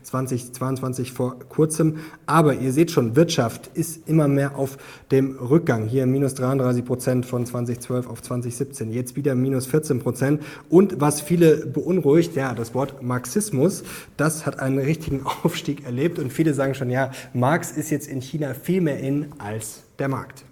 2022 0.02 1.12
vor 1.12 1.38
kurzem. 1.48 1.98
Aber 2.26 2.54
ihr 2.54 2.72
seht 2.72 2.90
schon, 2.90 3.16
Wirtschaft 3.16 3.70
ist 3.74 4.08
immer 4.08 4.28
mehr 4.28 4.56
auf 4.56 4.78
dem 5.10 5.36
Rückgang. 5.36 5.86
Hier 5.86 6.06
minus 6.06 6.34
33 6.34 6.84
Prozent 6.84 7.26
von 7.26 7.46
2012 7.46 8.08
auf 8.08 8.22
2017, 8.22 8.92
jetzt 8.92 9.16
wieder 9.16 9.34
minus 9.34 9.66
14 9.66 10.00
Prozent. 10.00 10.42
Und 10.68 11.00
was 11.00 11.20
viele 11.20 11.66
beunruhigt, 11.66 12.34
ja, 12.36 12.54
das 12.54 12.74
Wort 12.74 13.02
Marxismus, 13.02 13.84
das 14.16 14.46
hat 14.46 14.58
einen 14.58 14.78
richtigen 14.78 15.24
Aufstieg 15.42 15.84
erlebt. 15.84 16.18
Und 16.18 16.32
viele 16.32 16.54
sagen 16.54 16.74
schon, 16.74 16.90
ja, 16.90 17.10
Marx 17.32 17.70
ist 17.72 17.90
jetzt 17.90 18.08
in 18.08 18.20
China 18.20 18.54
viel 18.54 18.80
mehr 18.80 18.98
in 18.98 19.26
als 19.38 19.82
der 19.98 20.08
Markt. 20.08 20.44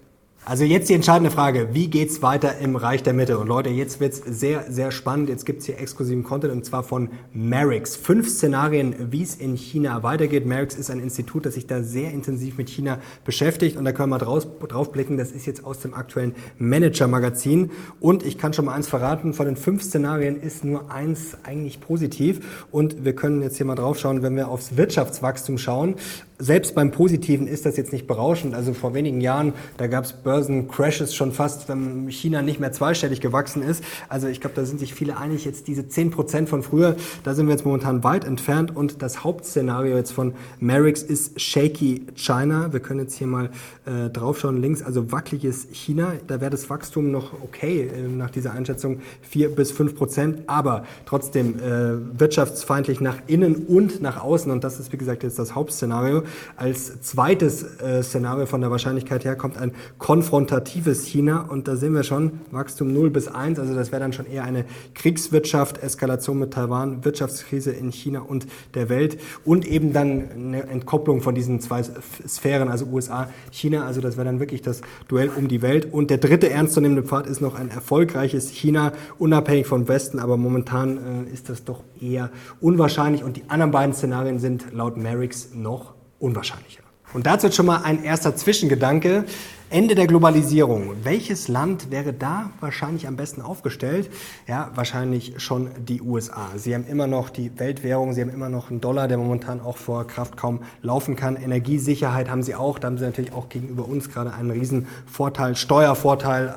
Also 0.49 0.63
jetzt 0.63 0.89
die 0.89 0.95
entscheidende 0.95 1.29
Frage, 1.29 1.69
wie 1.73 1.89
geht's 1.89 2.23
weiter 2.23 2.57
im 2.57 2.75
Reich 2.75 3.03
der 3.03 3.13
Mitte? 3.13 3.37
Und 3.37 3.45
Leute, 3.47 3.69
jetzt 3.69 3.99
wird's 3.99 4.19
sehr, 4.25 4.65
sehr 4.71 4.89
spannend. 4.89 5.29
Jetzt 5.29 5.45
gibt's 5.45 5.67
hier 5.67 5.79
exklusiven 5.79 6.23
Content 6.23 6.51
und 6.51 6.65
zwar 6.65 6.81
von 6.81 7.09
Merix. 7.31 7.95
Fünf 7.95 8.27
Szenarien, 8.27 9.11
wie 9.11 9.21
es 9.21 9.35
in 9.35 9.55
China 9.55 10.01
weitergeht. 10.01 10.47
Merix 10.47 10.73
ist 10.73 10.89
ein 10.89 11.01
Institut, 11.01 11.45
das 11.45 11.53
sich 11.53 11.67
da 11.67 11.83
sehr 11.83 12.11
intensiv 12.11 12.57
mit 12.57 12.67
China 12.67 12.97
beschäftigt 13.25 13.77
und 13.77 13.85
da 13.85 13.91
können 13.91 14.09
wir 14.09 14.17
draus, 14.17 14.47
drauf 14.67 14.91
blicken. 14.91 15.17
Das 15.17 15.29
ist 15.29 15.45
jetzt 15.45 15.63
aus 15.63 15.81
dem 15.81 15.93
aktuellen 15.93 16.33
Manager-Magazin. 16.57 17.69
Und 17.99 18.25
ich 18.25 18.39
kann 18.39 18.51
schon 18.51 18.65
mal 18.65 18.73
eins 18.73 18.87
verraten, 18.87 19.35
von 19.35 19.45
den 19.45 19.55
fünf 19.55 19.83
Szenarien 19.83 20.41
ist 20.41 20.65
nur 20.65 20.89
eins 20.89 21.37
eigentlich 21.43 21.79
positiv. 21.79 22.65
Und 22.71 23.05
wir 23.05 23.13
können 23.13 23.43
jetzt 23.43 23.57
hier 23.57 23.67
mal 23.67 23.75
drauf 23.75 23.99
schauen, 23.99 24.23
wenn 24.23 24.35
wir 24.35 24.47
aufs 24.47 24.75
Wirtschaftswachstum 24.75 25.59
schauen. 25.59 25.93
Selbst 26.41 26.73
beim 26.73 26.91
Positiven 26.91 27.47
ist 27.47 27.65
das 27.65 27.75
jetzt 27.75 27.91
nicht 27.91 28.07
berauschend. 28.07 28.55
Also 28.55 28.73
vor 28.73 28.93
wenigen 28.93 29.19
Jahren, 29.19 29.51
da 29.75 29.87
gab's 29.87 30.13
Börsencrashes 30.13 31.13
schon 31.13 31.33
fast, 31.33 31.67
wenn 31.67 32.09
China 32.09 32.41
nicht 32.41 32.61
mehr 32.61 32.71
zweistellig 32.71 33.19
gewachsen 33.19 33.61
ist. 33.61 33.83
Also 34.07 34.27
ich 34.27 34.39
glaube, 34.39 34.55
da 34.55 34.63
sind 34.63 34.79
sich 34.79 34.93
viele 34.93 35.17
einig, 35.17 35.43
jetzt 35.43 35.67
diese 35.67 35.89
10 35.89 36.11
Prozent 36.11 36.47
von 36.47 36.63
früher, 36.63 36.95
da 37.25 37.33
sind 37.35 37.47
wir 37.47 37.51
jetzt 37.51 37.65
momentan 37.65 38.05
weit 38.05 38.23
entfernt. 38.23 38.73
Und 38.73 39.01
das 39.01 39.25
Hauptszenario 39.25 39.97
jetzt 39.97 40.13
von 40.13 40.33
Merix 40.61 41.03
ist 41.03 41.41
Shaky 41.41 42.07
China. 42.15 42.71
Wir 42.71 42.79
können 42.79 43.01
jetzt 43.01 43.17
hier 43.17 43.27
mal 43.27 43.49
äh, 43.85 44.09
draufschauen, 44.09 44.61
links, 44.61 44.81
also 44.81 45.11
wackeliges 45.11 45.67
China. 45.73 46.13
Da 46.27 46.39
wäre 46.39 46.51
das 46.51 46.69
Wachstum 46.69 47.11
noch 47.11 47.33
okay 47.43 47.89
äh, 47.93 48.07
nach 48.07 48.29
dieser 48.29 48.53
Einschätzung 48.53 49.01
4 49.23 49.55
bis 49.55 49.73
5 49.73 49.93
Prozent, 49.93 50.43
aber 50.47 50.85
trotzdem 51.05 51.59
äh, 51.59 52.17
wirtschaftsfeindlich 52.17 53.01
nach 53.01 53.17
innen 53.27 53.65
und 53.67 54.01
nach 54.01 54.23
außen. 54.23 54.49
Und 54.49 54.63
das 54.63 54.79
ist, 54.79 54.93
wie 54.93 54.97
gesagt, 54.97 55.23
jetzt 55.23 55.37
das 55.37 55.53
Hauptszenario. 55.53 56.23
Als 56.55 57.01
zweites 57.01 57.63
äh, 57.79 58.03
Szenario 58.03 58.45
von 58.45 58.61
der 58.61 58.71
Wahrscheinlichkeit 58.71 59.25
her 59.25 59.35
kommt 59.35 59.57
ein 59.57 59.71
konfrontatives 59.97 61.05
China. 61.05 61.41
Und 61.41 61.67
da 61.67 61.75
sehen 61.75 61.93
wir 61.93 62.03
schon 62.03 62.41
Wachstum 62.51 62.93
0 62.93 63.09
bis 63.09 63.27
1, 63.27 63.59
also 63.59 63.73
das 63.75 63.91
wäre 63.91 64.01
dann 64.01 64.13
schon 64.13 64.25
eher 64.25 64.43
eine 64.43 64.65
Kriegswirtschaft, 64.95 65.81
Eskalation 65.83 66.39
mit 66.39 66.53
Taiwan, 66.53 67.05
Wirtschaftskrise 67.05 67.71
in 67.71 67.91
China 67.91 68.21
und 68.21 68.47
der 68.73 68.89
Welt. 68.89 69.19
Und 69.45 69.67
eben 69.67 69.93
dann 69.93 70.29
eine 70.31 70.63
Entkopplung 70.63 71.21
von 71.21 71.35
diesen 71.35 71.59
zwei 71.59 71.83
Sphären, 71.83 72.69
also 72.69 72.85
USA, 72.85 73.29
China, 73.51 73.85
also 73.85 74.01
das 74.01 74.17
wäre 74.17 74.25
dann 74.25 74.39
wirklich 74.39 74.61
das 74.61 74.81
Duell 75.07 75.29
um 75.29 75.47
die 75.47 75.61
Welt. 75.61 75.91
Und 75.91 76.09
der 76.09 76.17
dritte 76.17 76.49
ernstzunehmende 76.49 77.03
Pfad 77.03 77.27
ist 77.27 77.41
noch 77.41 77.55
ein 77.55 77.69
erfolgreiches 77.69 78.49
China, 78.49 78.93
unabhängig 79.17 79.67
vom 79.67 79.87
Westen, 79.87 80.19
aber 80.19 80.37
momentan 80.37 81.25
äh, 81.27 81.33
ist 81.33 81.49
das 81.49 81.63
doch 81.63 81.83
eher 81.99 82.29
unwahrscheinlich. 82.59 83.23
Und 83.23 83.37
die 83.37 83.43
anderen 83.47 83.71
beiden 83.71 83.93
Szenarien 83.93 84.39
sind 84.39 84.73
laut 84.73 84.97
Merricks 84.97 85.49
noch 85.53 85.98
unwahrscheinlicher. 86.19 86.83
Und 87.13 87.25
dazu 87.25 87.47
jetzt 87.47 87.55
schon 87.55 87.65
mal 87.65 87.83
ein 87.83 88.03
erster 88.03 88.35
Zwischengedanke. 88.35 89.25
Ende 89.71 89.93
der 89.93 90.07
Globalisierung. 90.07 90.95
Welches 91.03 91.47
Land 91.47 91.91
wäre 91.91 92.11
da 92.11 92.49
wahrscheinlich 92.59 93.07
am 93.07 93.15
besten 93.15 93.43
aufgestellt? 93.43 94.09
Ja, 94.47 94.71
wahrscheinlich 94.73 95.35
schon 95.37 95.69
die 95.87 96.01
USA. 96.01 96.47
Sie 96.55 96.73
haben 96.73 96.87
immer 96.87 97.05
noch 97.05 97.29
die 97.29 97.51
Weltwährung, 97.59 98.13
sie 98.13 98.21
haben 98.21 98.31
immer 98.31 98.49
noch 98.49 98.71
einen 98.71 98.81
Dollar, 98.81 99.07
der 99.07 99.19
momentan 99.19 99.61
auch 99.61 99.77
vor 99.77 100.07
Kraft 100.07 100.37
kaum 100.37 100.61
laufen 100.81 101.15
kann. 101.15 101.35
Energiesicherheit 101.35 102.31
haben 102.31 102.41
sie 102.41 102.55
auch. 102.55 102.79
Da 102.79 102.87
haben 102.87 102.97
sie 102.97 103.05
natürlich 103.05 103.31
auch 103.31 103.47
gegenüber 103.47 103.87
uns 103.87 104.09
gerade 104.09 104.33
einen 104.33 104.49
riesen 104.49 104.87
Vorteil, 105.05 105.55
Steuervorteil, 105.55 106.51